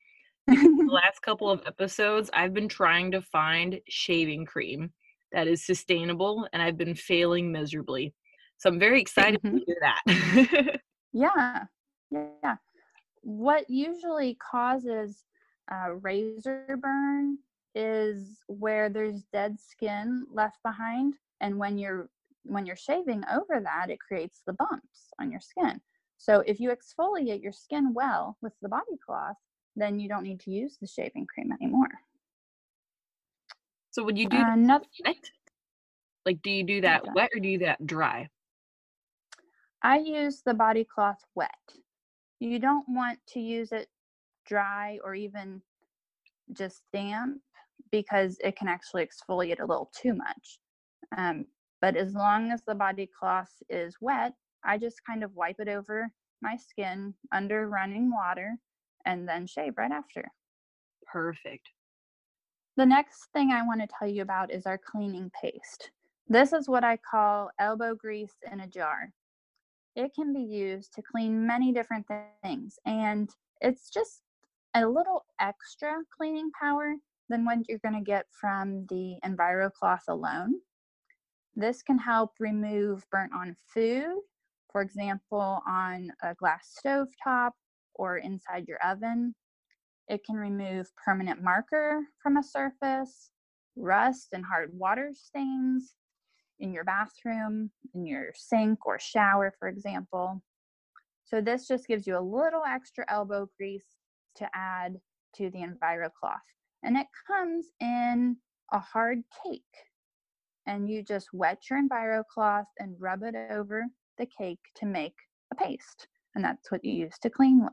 the 0.46 0.88
last 0.90 1.20
couple 1.22 1.50
of 1.50 1.62
episodes, 1.66 2.30
I've 2.32 2.54
been 2.54 2.68
trying 2.68 3.10
to 3.12 3.20
find 3.20 3.80
shaving 3.88 4.46
cream 4.46 4.92
that 5.32 5.48
is 5.48 5.66
sustainable 5.66 6.48
and 6.52 6.62
I've 6.62 6.78
been 6.78 6.94
failing 6.94 7.52
miserably. 7.52 8.14
So 8.58 8.70
I'm 8.70 8.78
very 8.78 9.00
excited 9.00 9.42
mm-hmm. 9.42 9.58
to 9.58 9.64
do 9.64 9.74
that. 9.80 10.80
yeah. 11.12 11.64
Yeah. 12.10 12.56
What 13.22 13.68
usually 13.68 14.36
causes 14.36 15.24
uh, 15.70 15.92
razor 15.94 16.78
burn 16.80 17.38
is 17.76 18.38
where 18.46 18.88
there's 18.88 19.22
dead 19.34 19.60
skin 19.60 20.26
left 20.32 20.56
behind 20.64 21.14
and 21.40 21.58
when 21.58 21.76
you're 21.76 22.08
when 22.44 22.64
you're 22.64 22.74
shaving 22.74 23.22
over 23.32 23.60
that 23.60 23.90
it 23.90 24.00
creates 24.00 24.40
the 24.46 24.54
bumps 24.54 25.12
on 25.20 25.30
your 25.30 25.40
skin. 25.40 25.80
So 26.16 26.42
if 26.46 26.58
you 26.58 26.70
exfoliate 26.70 27.42
your 27.42 27.52
skin 27.52 27.92
well 27.92 28.38
with 28.40 28.54
the 28.62 28.68
body 28.68 28.96
cloth 29.04 29.36
then 29.76 30.00
you 30.00 30.08
don't 30.08 30.22
need 30.22 30.40
to 30.40 30.50
use 30.50 30.78
the 30.80 30.86
shaving 30.86 31.26
cream 31.26 31.52
anymore. 31.52 31.90
So 33.90 34.02
would 34.04 34.16
you 34.16 34.28
do 34.28 34.38
uh, 34.38 34.56
that 34.68 34.82
wet? 35.04 35.30
like 36.24 36.40
do 36.42 36.50
you 36.50 36.64
do 36.64 36.80
that? 36.80 37.14
wet 37.14 37.30
or 37.34 37.40
do 37.40 37.48
you 37.48 37.58
do 37.58 37.66
that 37.66 37.86
dry? 37.86 38.30
I 39.82 39.98
use 39.98 40.42
the 40.44 40.54
body 40.54 40.84
cloth 40.84 41.22
wet. 41.34 41.50
You 42.40 42.58
don't 42.58 42.86
want 42.88 43.18
to 43.34 43.40
use 43.40 43.70
it 43.72 43.88
dry 44.46 44.98
or 45.04 45.14
even 45.14 45.60
just 46.52 46.82
damp 46.92 47.40
because 47.90 48.36
it 48.42 48.56
can 48.56 48.68
actually 48.68 49.06
exfoliate 49.06 49.60
a 49.60 49.66
little 49.66 49.90
too 50.00 50.14
much. 50.14 50.58
Um, 51.16 51.46
but 51.80 51.96
as 51.96 52.14
long 52.14 52.50
as 52.50 52.62
the 52.66 52.74
body 52.74 53.08
cloth 53.18 53.50
is 53.68 53.96
wet, 54.00 54.32
I 54.64 54.78
just 54.78 54.96
kind 55.06 55.22
of 55.22 55.34
wipe 55.34 55.60
it 55.60 55.68
over 55.68 56.10
my 56.42 56.56
skin 56.56 57.14
under 57.32 57.68
running 57.68 58.10
water 58.10 58.56
and 59.04 59.28
then 59.28 59.46
shave 59.46 59.74
right 59.76 59.92
after. 59.92 60.26
Perfect. 61.10 61.68
The 62.76 62.86
next 62.86 63.28
thing 63.32 63.52
I 63.52 63.64
want 63.64 63.80
to 63.80 63.88
tell 63.98 64.08
you 64.08 64.22
about 64.22 64.52
is 64.52 64.66
our 64.66 64.78
cleaning 64.78 65.30
paste. 65.40 65.90
This 66.28 66.52
is 66.52 66.68
what 66.68 66.84
I 66.84 66.98
call 67.10 67.50
elbow 67.58 67.94
grease 67.94 68.34
in 68.50 68.60
a 68.60 68.66
jar. 68.66 69.10
It 69.94 70.12
can 70.14 70.34
be 70.34 70.42
used 70.42 70.92
to 70.94 71.02
clean 71.02 71.46
many 71.46 71.72
different 71.72 72.04
things, 72.42 72.78
and 72.84 73.30
it's 73.62 73.88
just 73.88 74.20
a 74.74 74.86
little 74.86 75.24
extra 75.40 75.94
cleaning 76.14 76.50
power 76.60 76.96
than 77.28 77.44
what 77.44 77.58
you're 77.68 77.78
going 77.78 77.94
to 77.94 78.00
get 78.00 78.26
from 78.30 78.86
the 78.88 79.16
EnviroCloth 79.24 80.08
alone. 80.08 80.54
This 81.54 81.82
can 81.82 81.98
help 81.98 82.32
remove 82.38 83.04
burnt 83.10 83.32
on 83.34 83.56
food, 83.72 84.20
for 84.70 84.82
example, 84.82 85.60
on 85.66 86.10
a 86.22 86.34
glass 86.34 86.74
stove 86.78 87.08
top 87.22 87.54
or 87.94 88.18
inside 88.18 88.68
your 88.68 88.78
oven. 88.84 89.34
It 90.08 90.22
can 90.24 90.36
remove 90.36 90.86
permanent 91.02 91.42
marker 91.42 92.02
from 92.22 92.36
a 92.36 92.42
surface, 92.42 93.30
rust 93.74 94.28
and 94.32 94.44
hard 94.44 94.70
water 94.72 95.10
stains 95.14 95.94
in 96.60 96.72
your 96.72 96.84
bathroom, 96.84 97.70
in 97.94 98.06
your 98.06 98.32
sink 98.34 98.86
or 98.86 98.98
shower, 98.98 99.52
for 99.58 99.68
example. 99.68 100.42
So 101.24 101.40
this 101.40 101.66
just 101.66 101.88
gives 101.88 102.06
you 102.06 102.16
a 102.16 102.20
little 102.20 102.62
extra 102.66 103.04
elbow 103.08 103.48
grease 103.56 103.96
to 104.36 104.48
add 104.54 104.96
to 105.36 105.50
the 105.50 105.58
EnviroCloth. 105.58 106.55
And 106.86 106.96
it 106.96 107.08
comes 107.26 107.66
in 107.80 108.36
a 108.72 108.78
hard 108.78 109.18
cake. 109.44 109.62
And 110.66 110.88
you 110.88 111.02
just 111.02 111.28
wet 111.32 111.64
your 111.68 111.80
Enviro 111.82 112.22
cloth 112.32 112.66
and 112.78 112.96
rub 112.98 113.22
it 113.22 113.34
over 113.50 113.84
the 114.18 114.26
cake 114.26 114.60
to 114.76 114.86
make 114.86 115.14
a 115.52 115.56
paste. 115.56 116.06
And 116.34 116.44
that's 116.44 116.70
what 116.70 116.84
you 116.84 116.92
use 116.92 117.18
to 117.22 117.30
clean 117.30 117.62
with. 117.62 117.72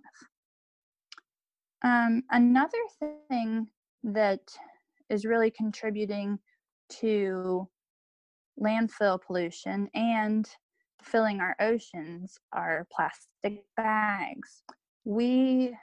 Um, 1.83 2.23
another 2.31 2.77
thing 3.29 3.67
that 4.03 4.41
is 5.09 5.25
really 5.25 5.51
contributing 5.51 6.39
to 7.01 7.67
landfill 8.59 9.19
pollution 9.25 9.89
and 9.93 10.47
filling 11.01 11.39
our 11.39 11.55
oceans 11.59 12.37
are 12.51 12.87
plastic 12.95 13.63
bags. 13.75 14.63
We 15.03 15.75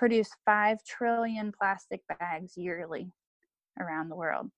produce 0.00 0.30
5 0.46 0.82
trillion 0.82 1.52
plastic 1.52 2.00
bags 2.18 2.54
yearly 2.56 3.12
around 3.78 4.08
the 4.08 4.16
world. 4.16 4.50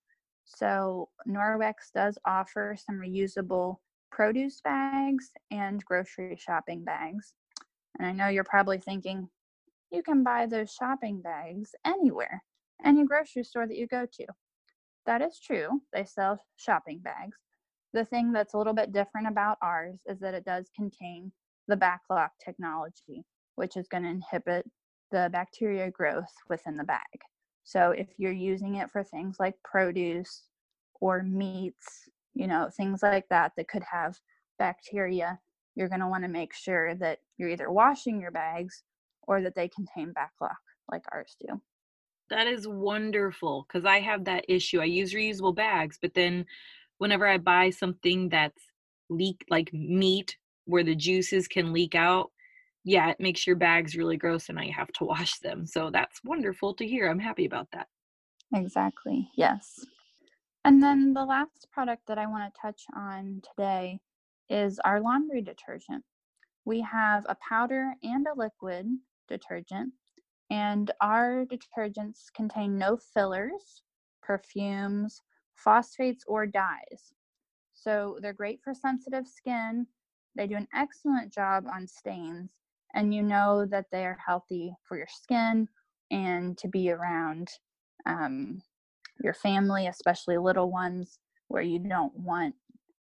So, 0.45 1.09
Norwex 1.27 1.91
does 1.93 2.17
offer 2.25 2.77
some 2.77 2.95
reusable 2.95 3.75
produce 4.09 4.61
bags 4.61 5.31
and 5.51 5.83
grocery 5.83 6.37
shopping 6.39 6.85
bags. 6.85 7.33
And 7.99 8.07
I 8.07 8.13
know 8.13 8.29
you're 8.29 8.45
probably 8.45 8.79
thinking, 8.79 9.27
you 9.91 10.01
can 10.01 10.23
buy 10.23 10.45
those 10.45 10.71
shopping 10.71 11.21
bags 11.21 11.71
anywhere, 11.85 12.41
any 12.85 13.03
grocery 13.03 13.43
store 13.43 13.67
that 13.67 13.77
you 13.77 13.85
go 13.85 14.05
to. 14.13 14.25
That 15.05 15.21
is 15.21 15.41
true. 15.45 15.81
They 15.91 16.05
sell 16.05 16.39
shopping 16.55 16.99
bags. 16.99 17.37
The 17.91 18.05
thing 18.05 18.31
that's 18.31 18.53
a 18.53 18.57
little 18.57 18.73
bit 18.73 18.93
different 18.93 19.27
about 19.27 19.57
ours 19.61 19.99
is 20.05 20.21
that 20.21 20.35
it 20.35 20.45
does 20.45 20.69
contain 20.73 21.33
the 21.67 21.75
BacLock 21.75 22.29
technology, 22.43 23.25
which 23.55 23.75
is 23.75 23.89
going 23.89 24.03
to 24.03 24.09
inhibit 24.09 24.65
the 25.13 25.29
bacteria 25.31 25.91
growth 25.91 26.33
within 26.49 26.75
the 26.75 26.83
bag. 26.83 26.99
So 27.63 27.91
if 27.91 28.07
you're 28.17 28.31
using 28.31 28.75
it 28.75 28.89
for 28.89 29.03
things 29.03 29.37
like 29.39 29.55
produce 29.63 30.43
or 30.99 31.21
meats, 31.23 32.09
you 32.33 32.47
know, 32.47 32.69
things 32.75 33.03
like 33.03 33.29
that 33.29 33.53
that 33.55 33.67
could 33.69 33.83
have 33.89 34.19
bacteria, 34.57 35.39
you're 35.75 35.87
going 35.87 36.01
to 36.01 36.07
want 36.07 36.23
to 36.23 36.29
make 36.29 36.53
sure 36.53 36.95
that 36.95 37.19
you're 37.37 37.49
either 37.49 37.71
washing 37.71 38.19
your 38.19 38.31
bags 38.31 38.83
or 39.27 39.41
that 39.41 39.55
they 39.55 39.69
contain 39.69 40.13
BacLock 40.13 40.55
like 40.91 41.03
ours 41.11 41.37
do. 41.39 41.61
That 42.29 42.47
is 42.47 42.67
wonderful 42.67 43.67
because 43.67 43.85
I 43.85 43.99
have 43.99 44.25
that 44.25 44.45
issue. 44.49 44.81
I 44.81 44.85
use 44.85 45.13
reusable 45.13 45.55
bags, 45.55 45.99
but 46.01 46.15
then 46.15 46.45
whenever 46.97 47.27
I 47.27 47.37
buy 47.37 47.69
something 47.69 48.29
that's 48.29 48.63
leak 49.09 49.45
like 49.49 49.71
meat 49.73 50.37
where 50.65 50.83
the 50.83 50.95
juices 50.95 51.47
can 51.47 51.71
leak 51.71 51.93
out, 51.93 52.31
yeah, 52.83 53.09
it 53.09 53.19
makes 53.19 53.47
your 53.47 53.55
bags 53.55 53.95
really 53.95 54.17
gross 54.17 54.49
and 54.49 54.59
I 54.59 54.67
have 54.67 54.91
to 54.93 55.05
wash 55.05 55.39
them. 55.39 55.65
So 55.65 55.89
that's 55.91 56.21
wonderful 56.23 56.73
to 56.75 56.87
hear. 56.87 57.09
I'm 57.09 57.19
happy 57.19 57.45
about 57.45 57.67
that. 57.71 57.87
Exactly. 58.53 59.29
Yes. 59.35 59.85
And 60.65 60.81
then 60.81 61.13
the 61.13 61.25
last 61.25 61.67
product 61.71 62.03
that 62.07 62.17
I 62.17 62.25
want 62.25 62.53
to 62.53 62.61
touch 62.61 62.83
on 62.95 63.41
today 63.43 63.99
is 64.49 64.79
our 64.85 65.01
laundry 65.01 65.41
detergent. 65.41 66.03
We 66.65 66.79
have 66.81 67.25
a 67.27 67.37
powder 67.47 67.93
and 68.03 68.25
a 68.27 68.37
liquid 68.37 68.87
detergent, 69.27 69.91
and 70.49 70.91
our 71.01 71.45
detergents 71.45 72.31
contain 72.33 72.77
no 72.77 72.97
fillers, 72.97 73.81
perfumes, 74.21 75.21
phosphates, 75.55 76.23
or 76.27 76.45
dyes. 76.45 77.13
So 77.73 78.17
they're 78.21 78.31
great 78.31 78.61
for 78.63 78.73
sensitive 78.73 79.27
skin. 79.27 79.87
They 80.35 80.47
do 80.47 80.55
an 80.55 80.67
excellent 80.73 81.33
job 81.33 81.65
on 81.71 81.87
stains, 81.87 82.51
and 82.93 83.13
you 83.13 83.21
know 83.21 83.65
that 83.69 83.85
they 83.91 84.05
are 84.05 84.17
healthy 84.25 84.73
for 84.87 84.97
your 84.97 85.07
skin 85.09 85.67
and 86.11 86.57
to 86.57 86.67
be 86.67 86.91
around 86.91 87.49
um, 88.05 88.61
your 89.23 89.33
family, 89.33 89.87
especially 89.87 90.37
little 90.37 90.71
ones, 90.71 91.19
where 91.47 91.63
you 91.63 91.79
don't 91.79 92.15
want 92.15 92.55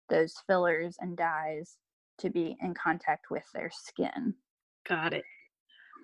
those 0.09 0.33
fillers 0.47 0.95
and 0.99 1.17
dyes 1.17 1.77
to 2.19 2.29
be 2.29 2.57
in 2.61 2.73
contact 2.73 3.31
with 3.31 3.43
their 3.53 3.71
skin. 3.73 4.33
Got 4.87 5.13
it. 5.13 5.23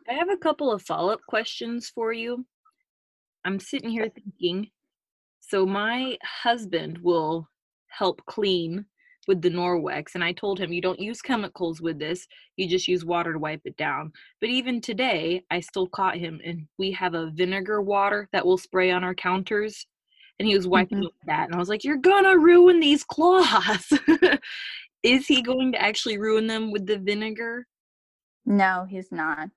I 0.09 0.13
have 0.13 0.29
a 0.29 0.37
couple 0.37 0.71
of 0.71 0.81
follow 0.81 1.11
up 1.11 1.21
questions 1.27 1.91
for 1.93 2.13
you. 2.13 2.45
I'm 3.45 3.59
sitting 3.59 3.89
here 3.89 4.09
thinking 4.09 4.69
so, 5.49 5.65
my 5.65 6.17
husband 6.23 6.97
will 6.97 7.47
help 7.87 8.21
clean 8.25 8.85
with 9.27 9.41
the 9.41 9.49
Norwex, 9.49 10.15
and 10.15 10.23
I 10.23 10.31
told 10.31 10.59
him, 10.59 10.71
You 10.71 10.81
don't 10.81 10.99
use 10.99 11.21
chemicals 11.21 11.81
with 11.81 11.99
this, 11.99 12.27
you 12.55 12.67
just 12.67 12.87
use 12.87 13.05
water 13.05 13.33
to 13.33 13.39
wipe 13.39 13.61
it 13.65 13.77
down. 13.77 14.11
But 14.39 14.49
even 14.49 14.81
today, 14.81 15.43
I 15.51 15.59
still 15.59 15.87
caught 15.87 16.17
him, 16.17 16.39
and 16.45 16.67
we 16.77 16.91
have 16.93 17.13
a 17.13 17.31
vinegar 17.31 17.81
water 17.81 18.29
that 18.31 18.45
we'll 18.45 18.57
spray 18.57 18.91
on 18.91 19.03
our 19.03 19.15
counters 19.15 19.85
and 20.39 20.47
he 20.47 20.55
was 20.55 20.67
wiping 20.67 20.99
mm-hmm. 20.99 21.27
that 21.27 21.45
and 21.45 21.55
i 21.55 21.57
was 21.57 21.69
like 21.69 21.83
you're 21.83 21.97
gonna 21.97 22.37
ruin 22.37 22.79
these 22.79 23.03
cloths 23.03 23.91
is 25.03 25.25
he 25.27 25.41
going 25.41 25.71
to 25.71 25.81
actually 25.81 26.17
ruin 26.17 26.47
them 26.47 26.71
with 26.71 26.85
the 26.85 26.97
vinegar 26.97 27.65
no 28.45 28.85
he's 28.89 29.11
not 29.11 29.49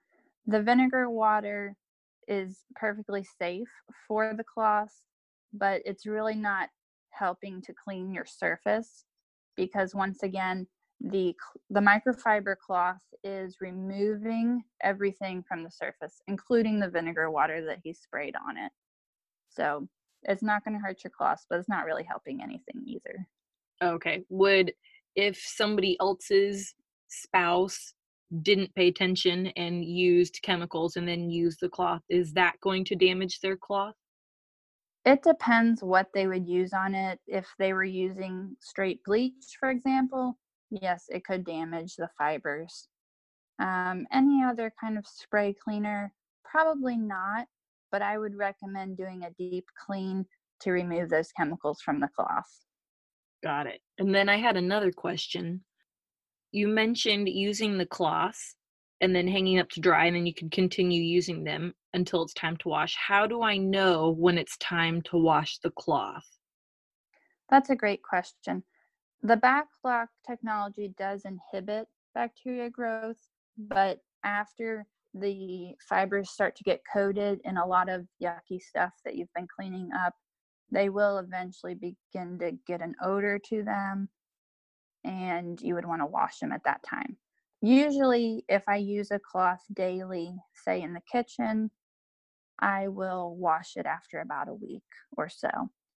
the 0.47 0.63
vinegar 0.63 1.09
water 1.09 1.77
is 2.29 2.61
perfectly 2.77 3.27
safe 3.39 3.69
for 4.07 4.35
the 4.37 4.45
cloths 4.45 5.03
but 5.53 5.83
it's 5.85 6.07
really 6.07 6.35
not 6.35 6.69
helping 7.11 7.61
to 7.61 7.75
clean 7.85 8.13
your 8.13 8.25
surface 8.25 9.05
because 9.57 9.95
once 9.95 10.23
again 10.23 10.67
the 11.01 11.35
the 11.71 11.81
microfiber 11.81 12.55
cloth 12.57 13.03
is 13.25 13.57
removing 13.61 14.63
everything 14.83 15.43
from 15.47 15.63
the 15.63 15.71
surface 15.71 16.21
including 16.29 16.79
the 16.79 16.89
vinegar 16.89 17.31
water 17.31 17.65
that 17.65 17.79
he 17.83 17.93
sprayed 17.93 18.35
on 18.47 18.57
it 18.57 18.71
so 19.51 19.89
it's 20.25 20.43
not 20.43 20.65
going 20.65 20.75
to 20.75 20.81
hurt 20.81 21.03
your 21.05 21.11
cloth, 21.11 21.45
but 21.49 21.59
it's 21.59 21.69
not 21.69 21.85
really 21.85 22.05
helping 22.05 22.43
anything 22.43 22.83
either. 22.87 23.27
Okay. 23.83 24.23
Would 24.29 24.73
if 25.17 25.37
somebody 25.37 25.97
else's 26.01 26.75
spouse 27.09 27.93
didn't 28.43 28.75
pay 28.75 28.89
attention 28.89 29.49
and 29.57 29.85
used 29.85 30.41
chemicals 30.43 30.97
and 30.97 31.09
then 31.09 31.31
used 31.31 31.59
the 31.61 31.69
cloth, 31.69 32.03
is 32.09 32.33
that 32.35 32.55
going 32.63 32.85
to 32.87 32.95
damage 32.95 33.41
their 33.41 33.57
cloth? 33.57 33.95
It 35.05 35.23
depends 35.23 35.83
what 35.83 36.09
they 36.13 36.27
would 36.27 36.47
use 36.47 36.73
on 36.73 36.95
it. 36.95 37.19
If 37.27 37.47
they 37.59 37.73
were 37.73 37.85
using 37.85 38.57
straight 38.61 39.03
bleach, 39.05 39.57
for 39.59 39.71
example, 39.71 40.39
yes, 40.71 41.07
it 41.09 41.25
could 41.25 41.45
damage 41.45 41.97
the 41.97 42.09
fibers. 42.19 42.89
Um, 43.59 44.07
any 44.13 44.43
other 44.43 44.73
kind 44.81 44.99
of 44.99 45.07
spray 45.07 45.55
cleaner, 45.55 46.13
probably 46.45 46.97
not 46.97 47.47
but 47.91 48.03
I 48.03 48.19
would 48.19 48.37
recommend 48.37 48.97
doing 48.97 49.25
a 49.25 49.31
deep 49.31 49.67
clean 49.87 50.25
to 50.61 50.71
remove 50.71 51.11
those 51.11 51.33
chemicals 51.33 51.81
from 51.81 52.01
the 52.01 52.09
cloth. 52.09 52.51
Got 53.43 53.67
it. 53.67 53.81
And 53.99 54.15
then 54.15 54.29
I 54.29 54.37
had 54.37 54.57
another 54.57 54.93
question. 54.93 55.65
You 56.53 56.69
mentioned 56.69 57.29
using 57.29 57.79
the 57.79 57.87
cloths 57.87 58.57
and 59.01 59.15
then 59.15 59.27
hanging 59.27 59.59
up 59.59 59.69
to 59.71 59.81
dry, 59.81 60.07
and 60.07 60.17
then 60.17 60.27
you 60.27 60.35
can 60.35 60.51
continue 60.51 61.03
using 61.03 61.45
them 61.45 61.73
until 61.95 62.23
it's 62.23 62.35
time 62.35 62.57
to 62.59 62.69
wash. 62.69 62.95
How 62.97 63.27
do 63.27 63.43
I 63.43 63.57
know 63.57 64.11
when 64.11 64.39
it's 64.39 64.57
time 64.59 65.03
to 65.03 65.17
wash 65.17 65.59
the 65.59 65.71
cloth? 65.71 66.27
That's 67.49 67.71
a 67.71 67.77
great 67.77 68.03
question. 68.03 68.63
The 69.23 69.37
BacLock 69.37 70.07
technology 70.27 70.95
does 70.99 71.25
inhibit 71.25 71.87
bacteria 72.15 72.71
growth, 72.71 73.19
but 73.59 73.99
after 74.25 74.87
the 75.15 75.75
fibers 75.89 76.31
start 76.31 76.55
to 76.57 76.65
get 76.65 76.81
coated 76.93 77.41
in 77.45 77.57
a 77.57 77.67
lot 77.67 77.89
of 77.89 78.07
yucky 78.23 78.61
stuff 78.61 78.93
that 79.05 79.17
you've 79.17 79.33
been 79.35 79.49
cleaning 79.55 79.91
up, 79.99 80.15
they 80.71 80.89
will 80.89 81.19
eventually 81.19 81.75
begin 81.75 82.39
to 82.39 82.53
get 82.67 82.81
an 82.81 82.95
odor 83.03 83.39
to 83.49 83.65
them, 83.65 84.09
and 85.05 85.61
you 85.61 85.75
would 85.75 85.85
want 85.85 86.01
to 86.01 86.07
wash 86.07 86.39
them 86.39 86.53
at 86.53 86.63
that 86.65 86.83
time. 86.85 87.17
Usually, 87.63 88.45
if 88.49 88.63
I 88.69 88.77
use 88.77 89.11
a 89.11 89.19
cloth 89.19 89.63
daily, 89.73 90.35
say 90.55 90.81
in 90.81 90.95
the 90.95 91.03
kitchen, 91.13 91.71
I 92.59 92.89
will 92.89 93.37
wash 93.37 93.77
it 93.77 93.87
after 93.87 94.21
about 94.21 94.49
a 94.49 94.55
week 94.55 94.83
or 95.17 95.29
so. 95.29 95.49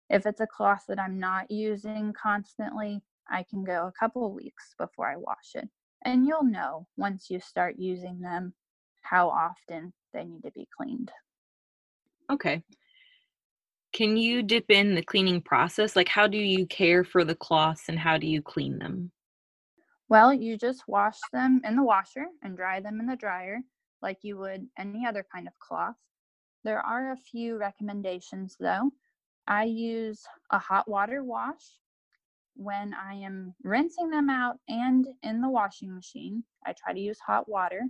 If 0.09 0.25
it's 0.25 0.41
a 0.41 0.47
cloth 0.47 0.83
that 0.87 0.99
I'm 0.99 1.19
not 1.19 1.49
using 1.49 2.13
constantly, 2.13 3.01
I 3.29 3.43
can 3.49 3.63
go 3.63 3.87
a 3.87 3.93
couple 3.99 4.25
of 4.25 4.33
weeks 4.33 4.73
before 4.77 5.09
I 5.09 5.17
wash 5.17 5.51
it. 5.55 5.69
And 6.03 6.25
you'll 6.25 6.43
know 6.43 6.87
once 6.97 7.29
you 7.29 7.39
start 7.39 7.75
using 7.77 8.19
them 8.19 8.53
how 9.01 9.29
often 9.29 9.93
they 10.13 10.23
need 10.23 10.43
to 10.43 10.51
be 10.51 10.67
cleaned. 10.75 11.11
Okay. 12.31 12.63
Can 13.93 14.17
you 14.17 14.41
dip 14.41 14.69
in 14.69 14.95
the 14.95 15.03
cleaning 15.03 15.41
process? 15.41 15.95
Like, 15.95 16.07
how 16.07 16.27
do 16.27 16.37
you 16.37 16.65
care 16.65 17.03
for 17.03 17.23
the 17.23 17.35
cloths 17.35 17.83
and 17.87 17.99
how 17.99 18.17
do 18.17 18.25
you 18.25 18.41
clean 18.41 18.79
them? 18.79 19.11
Well, 20.11 20.33
you 20.33 20.57
just 20.57 20.89
wash 20.89 21.17
them 21.31 21.61
in 21.63 21.77
the 21.77 21.83
washer 21.83 22.25
and 22.43 22.57
dry 22.57 22.81
them 22.81 22.99
in 22.99 23.05
the 23.05 23.15
dryer 23.15 23.61
like 24.01 24.17
you 24.23 24.37
would 24.39 24.67
any 24.77 25.05
other 25.05 25.25
kind 25.33 25.47
of 25.47 25.57
cloth. 25.59 25.95
There 26.65 26.81
are 26.81 27.13
a 27.13 27.15
few 27.15 27.57
recommendations 27.57 28.57
though. 28.59 28.91
I 29.47 29.63
use 29.63 30.21
a 30.49 30.59
hot 30.59 30.89
water 30.89 31.23
wash 31.23 31.63
when 32.57 32.93
I 32.93 33.13
am 33.13 33.55
rinsing 33.63 34.09
them 34.09 34.29
out 34.29 34.57
and 34.67 35.07
in 35.23 35.39
the 35.39 35.47
washing 35.47 35.95
machine. 35.95 36.43
I 36.65 36.73
try 36.73 36.91
to 36.91 36.99
use 36.99 37.19
hot 37.25 37.47
water 37.47 37.83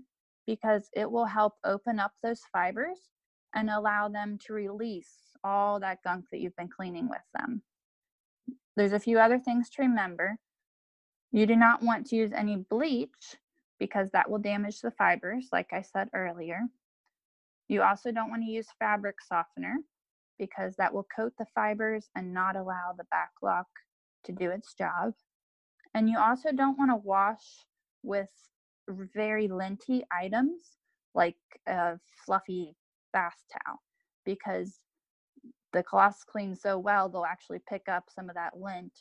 because 0.45 0.89
it 0.93 1.10
will 1.10 1.25
help 1.25 1.55
open 1.63 1.97
up 1.97 2.12
those 2.21 2.41
fibers 2.53 2.99
and 3.55 3.67
allow 3.67 4.10
them 4.10 4.38
to 4.45 4.53
release 4.53 5.12
all 5.43 5.79
that 5.79 6.03
gunk 6.03 6.25
that 6.31 6.39
you've 6.39 6.55
been 6.55 6.69
cleaning 6.69 7.10
with 7.10 7.25
them. 7.34 7.63
There's 8.77 8.93
a 8.93 8.99
few 8.99 9.17
other 9.17 9.39
things 9.39 9.71
to 9.71 9.81
remember. 9.81 10.38
You 11.32 11.46
do 11.46 11.56
not 11.56 11.82
want 11.82 12.08
to 12.08 12.15
use 12.15 12.32
any 12.34 12.58
bleach 12.58 13.38
because 13.80 14.12
that 14.12 14.30
will 14.30 14.39
damage 14.39 14.82
the 14.82 14.91
fibers, 14.91 15.48
like 15.52 15.72
I 15.72 15.82
said 15.82 16.10
earlier. 16.13 16.62
You 17.67 17.84
also 17.84 18.12
don't 18.12 18.30
want 18.30 18.44
to 18.44 18.52
use 18.52 18.67
fabric 18.80 19.15
softener 19.22 19.78
because 20.38 20.76
that 20.76 20.94
will 20.94 21.08
coat 21.15 21.34
the 21.38 21.46
fibers 21.56 22.10
and 22.15 22.34
not 22.34 22.56
allow 22.56 22.94
the 22.98 23.06
BacLock 23.13 23.65
to 24.26 24.32
do 24.32 24.52
its 24.52 24.74
job. 24.74 25.13
And 25.94 26.10
you 26.10 26.20
also 26.20 26.52
don't 26.52 26.78
want 26.78 26.91
to 26.91 26.96
wash 26.98 27.65
with 28.04 28.30
very 28.89 29.48
linty 29.48 30.04
items 30.12 30.62
like 31.13 31.38
a 31.67 31.98
fluffy 32.26 32.76
bath 33.13 33.38
towel 33.52 33.80
because 34.26 34.80
the 35.74 35.84
cloths 35.84 36.24
clean 36.24 36.56
so 36.56 36.78
well 36.78 37.08
they'll 37.08 37.26
actually 37.26 37.60
pick 37.70 37.88
up 37.88 38.06
some 38.13 38.30
of 38.30 38.36
that 38.36 38.58
lint 38.60 38.91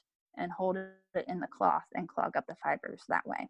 and 0.41 0.51
hold 0.51 0.77
it 0.77 1.25
in 1.29 1.39
the 1.39 1.47
cloth 1.47 1.85
and 1.95 2.09
clog 2.09 2.37
up 2.37 2.47
the 2.49 2.57
fibers 2.63 3.03
that 3.09 3.27
way. 3.27 3.49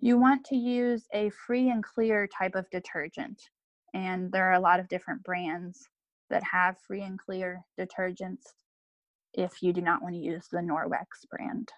You 0.00 0.18
want 0.18 0.44
to 0.46 0.56
use 0.56 1.06
a 1.12 1.30
free 1.30 1.68
and 1.70 1.84
clear 1.84 2.26
type 2.26 2.54
of 2.54 2.68
detergent, 2.70 3.40
and 3.94 4.32
there 4.32 4.48
are 4.48 4.54
a 4.54 4.60
lot 4.60 4.80
of 4.80 4.88
different 4.88 5.22
brands 5.22 5.88
that 6.30 6.42
have 6.42 6.78
free 6.78 7.02
and 7.02 7.18
clear 7.18 7.62
detergents 7.78 8.54
if 9.34 9.62
you 9.62 9.72
do 9.72 9.82
not 9.82 10.02
want 10.02 10.14
to 10.14 10.20
use 10.20 10.46
the 10.50 10.58
Norwex 10.58 11.28
brand. 11.30 11.68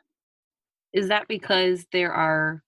Is 0.92 1.08
that 1.08 1.26
because 1.26 1.86
there 1.92 2.12
are 2.12 2.62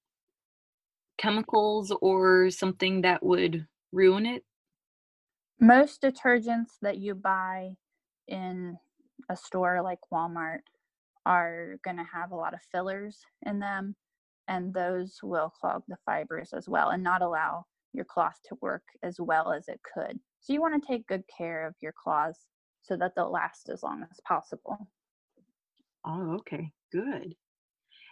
chemicals 1.18 1.92
or 2.00 2.50
something 2.50 3.02
that 3.02 3.22
would 3.22 3.66
ruin 3.92 4.26
it? 4.26 4.42
Most 5.60 6.02
detergents 6.02 6.78
that 6.82 6.98
you 6.98 7.14
buy 7.14 7.76
in 8.26 8.76
a 9.30 9.36
store 9.36 9.80
like 9.82 10.00
Walmart 10.12 10.60
are 11.26 11.76
going 11.84 11.96
to 11.96 12.04
have 12.12 12.32
a 12.32 12.36
lot 12.36 12.54
of 12.54 12.60
fillers 12.72 13.20
in 13.46 13.58
them, 13.58 13.96
and 14.48 14.72
those 14.74 15.18
will 15.22 15.50
clog 15.50 15.82
the 15.88 15.96
fibers 16.04 16.52
as 16.52 16.68
well 16.68 16.90
and 16.90 17.02
not 17.02 17.22
allow 17.22 17.64
your 17.92 18.04
cloth 18.04 18.38
to 18.46 18.56
work 18.60 18.82
as 19.02 19.20
well 19.20 19.52
as 19.52 19.68
it 19.68 19.80
could. 19.94 20.18
So, 20.40 20.52
you 20.52 20.60
want 20.60 20.80
to 20.82 20.86
take 20.86 21.06
good 21.06 21.24
care 21.36 21.66
of 21.66 21.74
your 21.80 21.92
cloths 21.92 22.46
so 22.82 22.96
that 22.98 23.12
they'll 23.16 23.32
last 23.32 23.68
as 23.70 23.82
long 23.82 24.02
as 24.10 24.20
possible. 24.26 24.88
Oh, 26.04 26.34
okay, 26.36 26.70
good. 26.92 27.34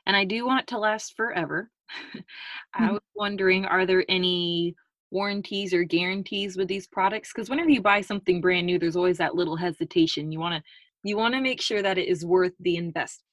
And 0.07 0.16
I 0.16 0.25
do 0.25 0.46
want 0.46 0.66
to 0.68 0.79
last 0.79 1.14
forever. 1.16 1.70
I 2.75 2.90
Mm. 2.90 2.92
was 2.92 3.01
wondering, 3.14 3.64
are 3.66 3.87
there 3.87 4.05
any 4.09 4.75
warranties 5.11 5.75
or 5.75 5.85
guarantees 5.85 6.57
with 6.57 6.68
these 6.68 6.87
products? 6.87 7.33
Because 7.33 7.51
whenever 7.51 7.70
you 7.70 7.83
buy 7.83 8.01
something 8.01 8.40
brand 8.40 8.66
new, 8.66 8.79
there's 8.79 8.96
always 8.96 9.18
that 9.18 9.35
little 9.35 9.57
hesitation. 9.57 10.33
You 10.33 10.40
want 10.40 10.55
to 10.55 10.62
you 11.03 11.17
want 11.17 11.35
to 11.35 11.41
make 11.41 11.61
sure 11.61 11.83
that 11.83 11.99
it 11.99 12.09
is 12.09 12.25
worth 12.25 12.53
the 12.59 12.77
investment. 12.77 13.27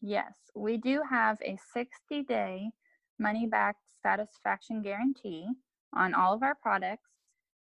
Yes, 0.00 0.34
we 0.54 0.76
do 0.76 1.02
have 1.08 1.38
a 1.42 1.56
60 1.72 2.22
day 2.24 2.70
money 3.18 3.46
back 3.46 3.76
satisfaction 4.02 4.82
guarantee 4.82 5.46
on 5.94 6.14
all 6.14 6.34
of 6.34 6.42
our 6.42 6.54
products, 6.56 7.10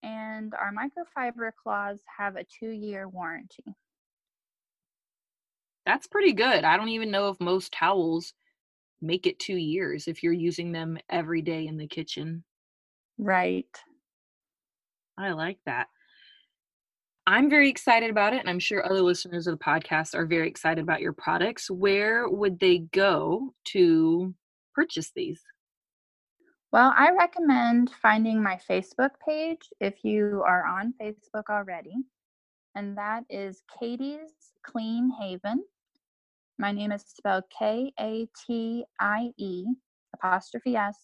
and 0.04 0.54
our 0.54 0.72
microfiber 0.72 1.52
cloths 1.56 2.04
have 2.18 2.36
a 2.36 2.44
two 2.44 2.70
year 2.70 3.08
warranty. 3.08 3.64
That's 5.86 6.08
pretty 6.08 6.34
good. 6.34 6.66
I 6.66 6.76
don't 6.78 6.90
even 6.90 7.12
know 7.12 7.30
if 7.30 7.40
most 7.40 7.72
towels 7.72 8.34
make 9.02 9.26
it 9.26 9.40
2 9.40 9.56
years 9.56 10.08
if 10.08 10.22
you're 10.22 10.34
using 10.34 10.72
them 10.72 10.98
every 11.10 11.42
day 11.42 11.66
in 11.66 11.78
the 11.78 11.88
kitchen. 11.88 12.44
Right. 13.18 13.82
I 15.18 15.32
like 15.32 15.60
that. 15.66 15.88
I'm 17.30 17.50
very 17.50 17.70
excited 17.70 18.10
about 18.10 18.32
it, 18.34 18.40
and 18.40 18.50
I'm 18.50 18.58
sure 18.58 18.86
other 18.86 19.02
listeners 19.02 19.48
of 19.48 19.60
the 19.60 19.64
podcast 19.64 20.16
are 20.16 20.26
very 20.26 20.48
excited 20.48 20.82
about 20.82 21.02
your 21.02 21.12
products. 21.12 21.70
Where 21.70 22.30
would 22.30 22.58
they 22.58 22.80
go 22.94 23.54
to 23.74 24.34
purchase 24.74 25.12
these? 25.14 25.42
Well, 26.72 26.94
I 26.96 27.12
recommend 27.12 27.92
finding 28.02 28.42
my 28.42 28.58
Facebook 28.70 29.10
page 29.26 29.60
if 29.82 30.06
you 30.06 30.42
are 30.48 30.66
on 30.66 30.94
Facebook 31.02 31.50
already, 31.50 31.96
and 32.76 32.98
that 32.98 33.26
is 33.30 33.62
Katie's 33.78 34.32
Clean 34.66 35.12
Haven. 35.20 35.66
My 36.58 36.72
name 36.72 36.94
is 36.94 37.04
spelled 37.06 37.44
K 37.60 37.92
A 38.00 38.30
T 38.46 38.86
I 39.02 39.32
E 39.38 39.66
apostrophe 40.16 40.78
S 40.78 40.98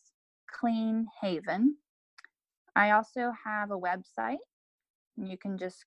Clean 0.50 1.06
Haven. 1.22 1.76
I 2.78 2.92
also 2.92 3.34
have 3.46 3.72
a 3.72 3.78
website. 3.78 4.38
You 5.18 5.38
can 5.38 5.58
just 5.58 5.84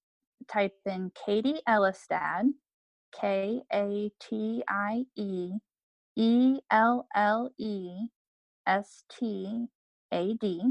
type 0.48 0.74
in 0.84 1.10
Katie 1.14 1.60
Ellestad, 1.68 2.52
K 3.18 3.60
A 3.72 4.10
T 4.20 4.62
I 4.68 5.04
E 5.16 5.52
E 6.16 6.58
L 6.70 7.06
L 7.14 7.50
E 7.58 8.06
S 8.66 9.04
T 9.10 9.66
A 10.12 10.34
D, 10.34 10.62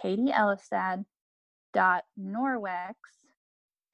Katie 0.00 0.32
Ellestad 0.32 1.04
dot 1.72 2.04
Norwex, 2.18 2.94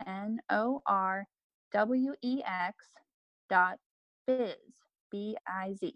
N 0.07 0.41
O 0.51 0.83
R 0.87 1.27
W 1.73 2.15
E 2.23 2.43
X 2.45 2.85
dot 3.51 3.79
biz, 4.27 4.55
B 5.11 5.37
I 5.47 5.75
Z. 5.75 5.95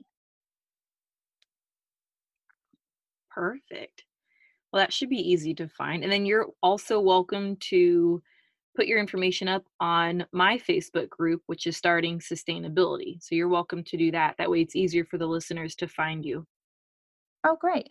Perfect. 3.31 4.05
Well, 4.73 4.83
that 4.83 4.93
should 4.93 5.09
be 5.09 5.17
easy 5.17 5.55
to 5.55 5.69
find. 5.69 6.03
And 6.03 6.13
then 6.13 6.27
you're 6.27 6.49
also 6.63 7.01
welcome 7.01 7.57
to 7.57 8.23
put 8.75 8.87
your 8.87 8.99
information 8.99 9.49
up 9.49 9.65
on 9.81 10.27
my 10.33 10.59
Facebook 10.59 11.09
group, 11.09 11.43
which 11.47 11.67
is 11.67 11.77
Starting 11.77 12.19
Sustainability. 12.19 13.23
So 13.23 13.35
you're 13.35 13.49
welcome 13.49 13.85
to 13.85 13.97
do 13.97 14.11
that. 14.13 14.35
That 14.39 14.51
way 14.51 14.63
it's 14.63 14.77
easier 14.77 15.05
for 15.05 15.19
the 15.19 15.27
listeners 15.27 15.75
to 15.77 15.89
find 15.89 16.25
you. 16.25 16.47
Oh, 17.45 17.57
great. 17.61 17.91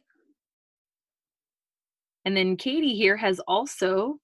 And 2.25 2.35
then 2.37 2.55
Katie 2.55 2.95
here 2.95 3.17
has 3.17 3.39
also 3.47 4.17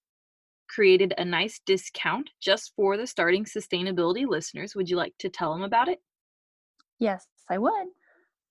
created 0.69 1.13
a 1.17 1.25
nice 1.25 1.59
discount 1.65 2.29
just 2.41 2.73
for 2.75 2.97
the 2.97 3.07
Starting 3.07 3.45
Sustainability 3.45 4.27
listeners. 4.27 4.75
Would 4.75 4.89
you 4.89 4.97
like 4.97 5.13
to 5.19 5.29
tell 5.29 5.53
them 5.53 5.63
about 5.63 5.87
it? 5.87 5.99
Yes, 6.99 7.25
I 7.49 7.57
would. 7.57 7.87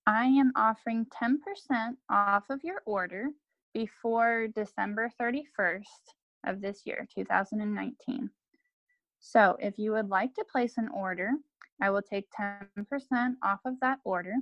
I 0.06 0.26
am 0.26 0.52
offering 0.56 1.06
10% 1.22 1.96
off 2.10 2.44
of 2.48 2.60
your 2.62 2.82
order 2.86 3.26
before 3.74 4.46
December 4.54 5.10
31st 5.20 5.82
of 6.46 6.60
this 6.60 6.82
year, 6.84 7.06
2019. 7.14 8.30
So 9.20 9.56
if 9.60 9.78
you 9.78 9.92
would 9.92 10.08
like 10.08 10.34
to 10.34 10.44
place 10.44 10.78
an 10.78 10.88
order, 10.94 11.32
I 11.80 11.90
will 11.90 12.02
take 12.02 12.26
10% 12.38 13.34
off 13.42 13.60
of 13.64 13.74
that 13.80 13.98
order. 14.04 14.34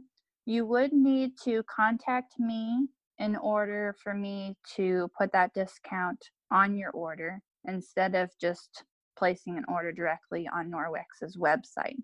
You 0.47 0.67
would 0.67 0.93
need 0.93 1.33
to 1.45 1.63
contact 1.65 2.35
me 2.39 2.89
in 3.19 3.37
order 3.37 3.95
for 4.03 4.15
me 4.15 4.57
to 4.77 5.09
put 5.17 5.33
that 5.33 5.55
discount 5.55 6.31
on 6.51 6.77
your 6.77 6.91
order 6.91 7.41
instead 7.67 8.15
of 8.15 8.31
just 8.41 8.85
placing 9.17 9.57
an 9.57 9.65
order 9.69 9.93
directly 9.93 10.49
on 10.53 10.71
Norwex's 10.71 11.37
website. 11.37 11.97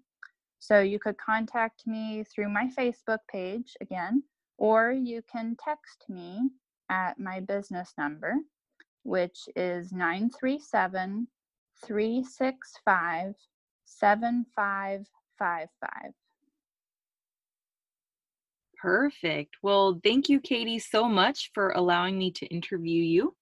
So 0.58 0.80
you 0.80 0.98
could 0.98 1.16
contact 1.18 1.86
me 1.86 2.24
through 2.24 2.50
my 2.50 2.68
Facebook 2.78 3.18
page 3.30 3.76
again, 3.80 4.22
or 4.58 4.92
you 4.92 5.22
can 5.30 5.56
text 5.62 6.04
me 6.08 6.50
at 6.90 7.18
my 7.18 7.40
business 7.40 7.92
number, 7.96 8.34
which 9.02 9.48
is 9.56 9.92
937 9.92 11.26
365 11.84 13.34
7555. 13.84 16.12
Perfect. 18.80 19.56
Well, 19.62 20.00
thank 20.02 20.28
you, 20.28 20.40
Katie, 20.40 20.78
so 20.78 21.08
much 21.08 21.50
for 21.52 21.72
allowing 21.72 22.18
me 22.18 22.30
to 22.32 22.46
interview 22.46 23.02
you. 23.02 23.34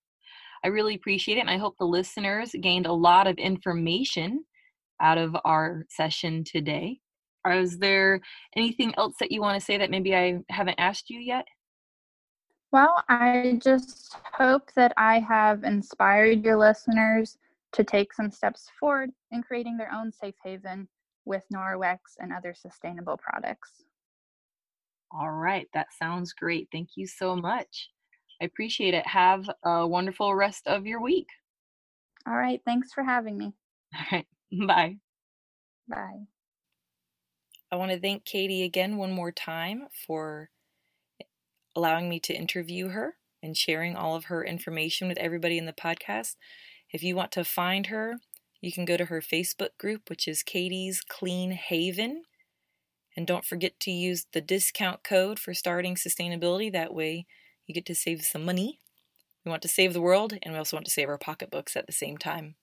I 0.65 0.69
really 0.69 0.97
appreciate 0.97 1.39
it, 1.39 1.43
and 1.43 1.51
I 1.51 1.59
hope 1.59 1.77
the 1.79 1.87
listeners 1.87 2.55
gained 2.61 2.87
a 2.87 2.93
lot 2.93 3.29
of 3.29 3.39
information 3.39 4.45
out 5.01 5.19
of 5.19 5.37
our 5.45 5.87
session 5.89 6.43
today. 6.43 6.99
Is 7.49 7.79
there 7.79 8.21
anything 8.57 8.93
else 8.99 9.15
that 9.21 9.31
you 9.31 9.41
want 9.41 9.59
to 9.59 9.65
say 9.65 9.79
that 9.79 9.91
maybe 9.91 10.15
I 10.15 10.41
haven't 10.51 10.79
asked 10.79 11.09
you 11.09 11.21
yet? 11.21 11.47
Well, 12.71 13.03
I 13.09 13.59
just 13.62 14.16
hope 14.35 14.71
that 14.75 14.93
I 14.97 15.21
have 15.21 15.64
inspired 15.64 16.45
your 16.45 16.57
listeners 16.57 17.39
to 17.73 17.83
take 17.83 18.12
some 18.12 18.31
steps 18.31 18.71
forward 18.79 19.11
in 19.31 19.43
creating 19.43 19.77
their 19.77 19.93
own 19.93 20.12
safe 20.12 20.35
haven 20.45 20.89
with 21.25 21.43
Norwex 21.53 21.99
and 22.19 22.33
other 22.33 22.55
sustainable 22.55 23.16
products. 23.16 23.85
All 25.11 25.31
right, 25.31 25.66
that 25.73 25.89
sounds 25.99 26.35
great. 26.35 26.69
Thank 26.71 26.91
you 26.97 27.07
so 27.07 27.35
much. 27.35 27.91
I 28.41 28.45
appreciate 28.45 28.95
it. 28.95 29.07
Have 29.07 29.49
a 29.64 29.87
wonderful 29.87 30.35
rest 30.35 30.66
of 30.66 30.87
your 30.87 31.01
week. 31.01 31.29
All 32.27 32.37
right, 32.37 32.61
thanks 32.66 32.93
for 32.93 33.03
having 33.03 33.39
me. 33.39 33.55
All 33.95 34.05
right, 34.12 34.27
bye. 34.66 34.97
Bye. 35.89 36.27
I 37.73 37.77
want 37.77 37.93
to 37.93 38.01
thank 38.01 38.25
Katie 38.25 38.64
again 38.64 38.97
one 38.97 39.12
more 39.12 39.33
time 39.33 39.89
for 40.07 40.51
allowing 41.79 42.09
me 42.09 42.18
to 42.20 42.35
interview 42.35 42.89
her. 42.89 43.14
and 43.43 43.57
sharing 43.57 43.97
all 43.97 44.16
of 44.16 44.24
her 44.24 44.45
information 44.45 45.09
with 45.09 45.18
everybody 45.18 45.59
in 45.59 45.66
the 45.66 45.72
podcast. 45.72 46.35
If 46.91 47.03
you 47.03 47.14
want 47.14 47.33
to 47.33 47.45
find 47.45 47.87
her, 47.87 48.16
you 48.61 48.72
can 48.72 48.85
go 48.85 48.97
to 48.97 49.05
her 49.05 49.20
Facebook 49.20 49.76
group, 49.79 50.11
which 50.11 50.26
is 50.26 50.43
Katie's 50.43 51.01
Clean 51.01 51.53
Haven. 51.53 52.24
And 53.16 53.26
don't 53.26 53.45
forget 53.45 53.79
to 53.81 53.91
use 53.91 54.26
the 54.33 54.41
discount 54.41 55.05
code 55.05 55.39
for 55.39 55.55
starting 55.55 55.95
sustainability. 55.95 56.72
That 56.72 56.95
way, 56.95 57.26
you 57.66 57.74
get 57.74 57.87
to 57.87 57.95
save 57.95 58.22
some 58.22 58.45
money. 58.45 58.81
We 59.45 59.51
want 59.51 59.62
to 59.62 59.68
save 59.68 59.93
the 59.93 60.01
world, 60.01 60.35
and 60.43 60.53
we 60.53 60.59
also 60.59 60.76
want 60.76 60.87
to 60.87 60.93
save 60.93 61.09
our 61.09 61.18
pocketbooks 61.18 61.76
at 61.76 61.87
the 61.87 61.93
same 61.93 62.18
time. 62.18 62.57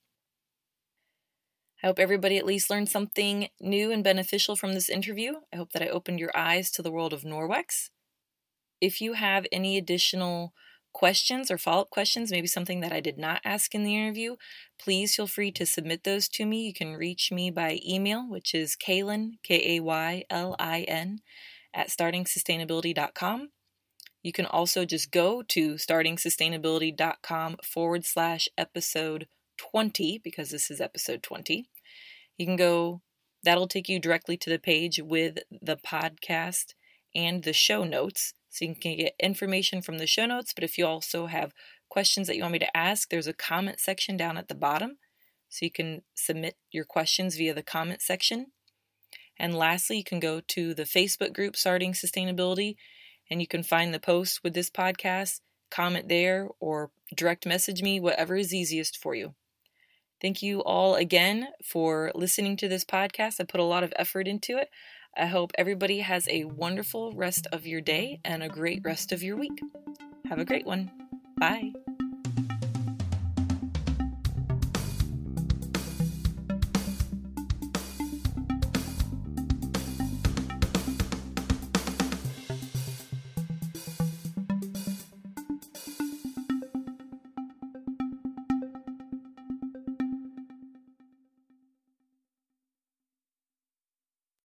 I 1.83 1.87
hope 1.87 1.99
everybody 1.99 2.37
at 2.37 2.45
least 2.45 2.69
learned 2.69 2.89
something 2.89 3.49
new 3.59 3.91
and 3.91 4.03
beneficial 4.03 4.55
from 4.55 4.73
this 4.73 4.89
interview. 4.89 5.35
I 5.53 5.57
hope 5.57 5.71
that 5.73 5.81
I 5.81 5.87
opened 5.87 6.19
your 6.19 6.35
eyes 6.35 6.71
to 6.71 6.81
the 6.81 6.91
world 6.91 7.13
of 7.13 7.23
Norwex. 7.23 7.89
If 8.85 9.01
you 9.01 9.13
have 9.13 9.47
any 9.51 9.79
additional 9.79 10.53
questions 10.93 11.49
or 11.49 11.57
follow 11.57 11.81
up 11.81 11.89
questions, 11.89 12.29
maybe 12.29 12.45
something 12.45 12.81
that 12.81 12.93
I 12.93 12.99
did 12.99 13.17
not 13.17 13.41
ask 13.43 13.73
in 13.73 13.83
the 13.83 13.95
interview, 13.95 14.35
please 14.79 15.15
feel 15.15 15.25
free 15.25 15.51
to 15.53 15.65
submit 15.65 16.03
those 16.03 16.29
to 16.29 16.45
me. 16.45 16.67
You 16.67 16.73
can 16.75 16.93
reach 16.93 17.31
me 17.31 17.49
by 17.49 17.79
email, 17.83 18.29
which 18.29 18.53
is 18.53 18.75
Kaylin, 18.75 19.39
K 19.41 19.77
A 19.77 19.79
Y 19.79 20.23
L 20.29 20.55
I 20.59 20.81
N, 20.81 21.21
at 21.73 21.89
startingsustainability.com. 21.89 23.49
You 24.21 24.31
can 24.31 24.45
also 24.45 24.85
just 24.85 25.09
go 25.09 25.41
to 25.41 25.73
startingsustainability.com 25.73 27.57
forward 27.63 28.05
slash 28.05 28.47
episode 28.55 29.27
20, 29.57 30.21
because 30.23 30.51
this 30.51 30.69
is 30.69 30.79
episode 30.79 31.23
20. 31.23 31.65
You 32.37 32.45
can 32.45 32.55
go, 32.55 33.01
that'll 33.43 33.67
take 33.67 33.89
you 33.89 33.99
directly 33.99 34.37
to 34.37 34.51
the 34.51 34.59
page 34.59 34.99
with 35.03 35.39
the 35.49 35.75
podcast 35.75 36.75
and 37.15 37.41
the 37.41 37.53
show 37.53 37.83
notes. 37.83 38.34
So 38.55 38.63
you 38.63 38.73
can 38.73 38.95
get 38.95 39.15
information 39.19 39.81
from 39.81 39.97
the 39.97 40.07
show 40.07 40.25
notes, 40.25 40.53
but 40.53 40.63
if 40.63 40.77
you 40.77 40.87
also 40.87 41.25
have 41.25 41.53
questions 41.89 42.27
that 42.27 42.37
you 42.37 42.41
want 42.41 42.53
me 42.53 42.59
to 42.59 42.77
ask, 42.77 43.09
there's 43.09 43.27
a 43.27 43.33
comment 43.33 43.81
section 43.81 44.15
down 44.15 44.37
at 44.37 44.47
the 44.47 44.55
bottom. 44.55 44.95
So 45.49 45.65
you 45.65 45.71
can 45.71 46.03
submit 46.13 46.55
your 46.71 46.85
questions 46.85 47.35
via 47.35 47.53
the 47.53 47.61
comment 47.61 48.01
section. 48.01 48.47
And 49.37 49.55
lastly, 49.55 49.97
you 49.97 50.05
can 50.05 50.21
go 50.21 50.39
to 50.39 50.73
the 50.73 50.83
Facebook 50.83 51.33
group 51.33 51.57
Starting 51.57 51.91
Sustainability 51.91 52.77
and 53.29 53.41
you 53.41 53.47
can 53.47 53.61
find 53.61 53.93
the 53.93 53.99
post 53.99 54.39
with 54.41 54.53
this 54.53 54.69
podcast, 54.69 55.41
comment 55.69 56.07
there, 56.07 56.47
or 56.61 56.91
direct 57.13 57.45
message 57.45 57.81
me, 57.81 57.99
whatever 57.99 58.37
is 58.37 58.53
easiest 58.53 58.95
for 58.95 59.15
you. 59.15 59.35
Thank 60.21 60.41
you 60.41 60.63
all 60.63 60.95
again 60.95 61.49
for 61.61 62.09
listening 62.15 62.55
to 62.57 62.69
this 62.69 62.85
podcast. 62.85 63.41
I 63.41 63.43
put 63.43 63.59
a 63.59 63.65
lot 63.65 63.83
of 63.83 63.91
effort 63.97 64.29
into 64.29 64.57
it. 64.57 64.69
I 65.17 65.27
hope 65.27 65.51
everybody 65.57 65.99
has 66.01 66.27
a 66.29 66.43
wonderful 66.43 67.13
rest 67.13 67.47
of 67.51 67.65
your 67.65 67.81
day 67.81 68.19
and 68.25 68.43
a 68.43 68.49
great 68.49 68.81
rest 68.83 69.11
of 69.11 69.23
your 69.23 69.37
week. 69.37 69.61
Have 70.27 70.39
a 70.39 70.45
great 70.45 70.65
one. 70.65 70.91
Bye. 71.37 71.71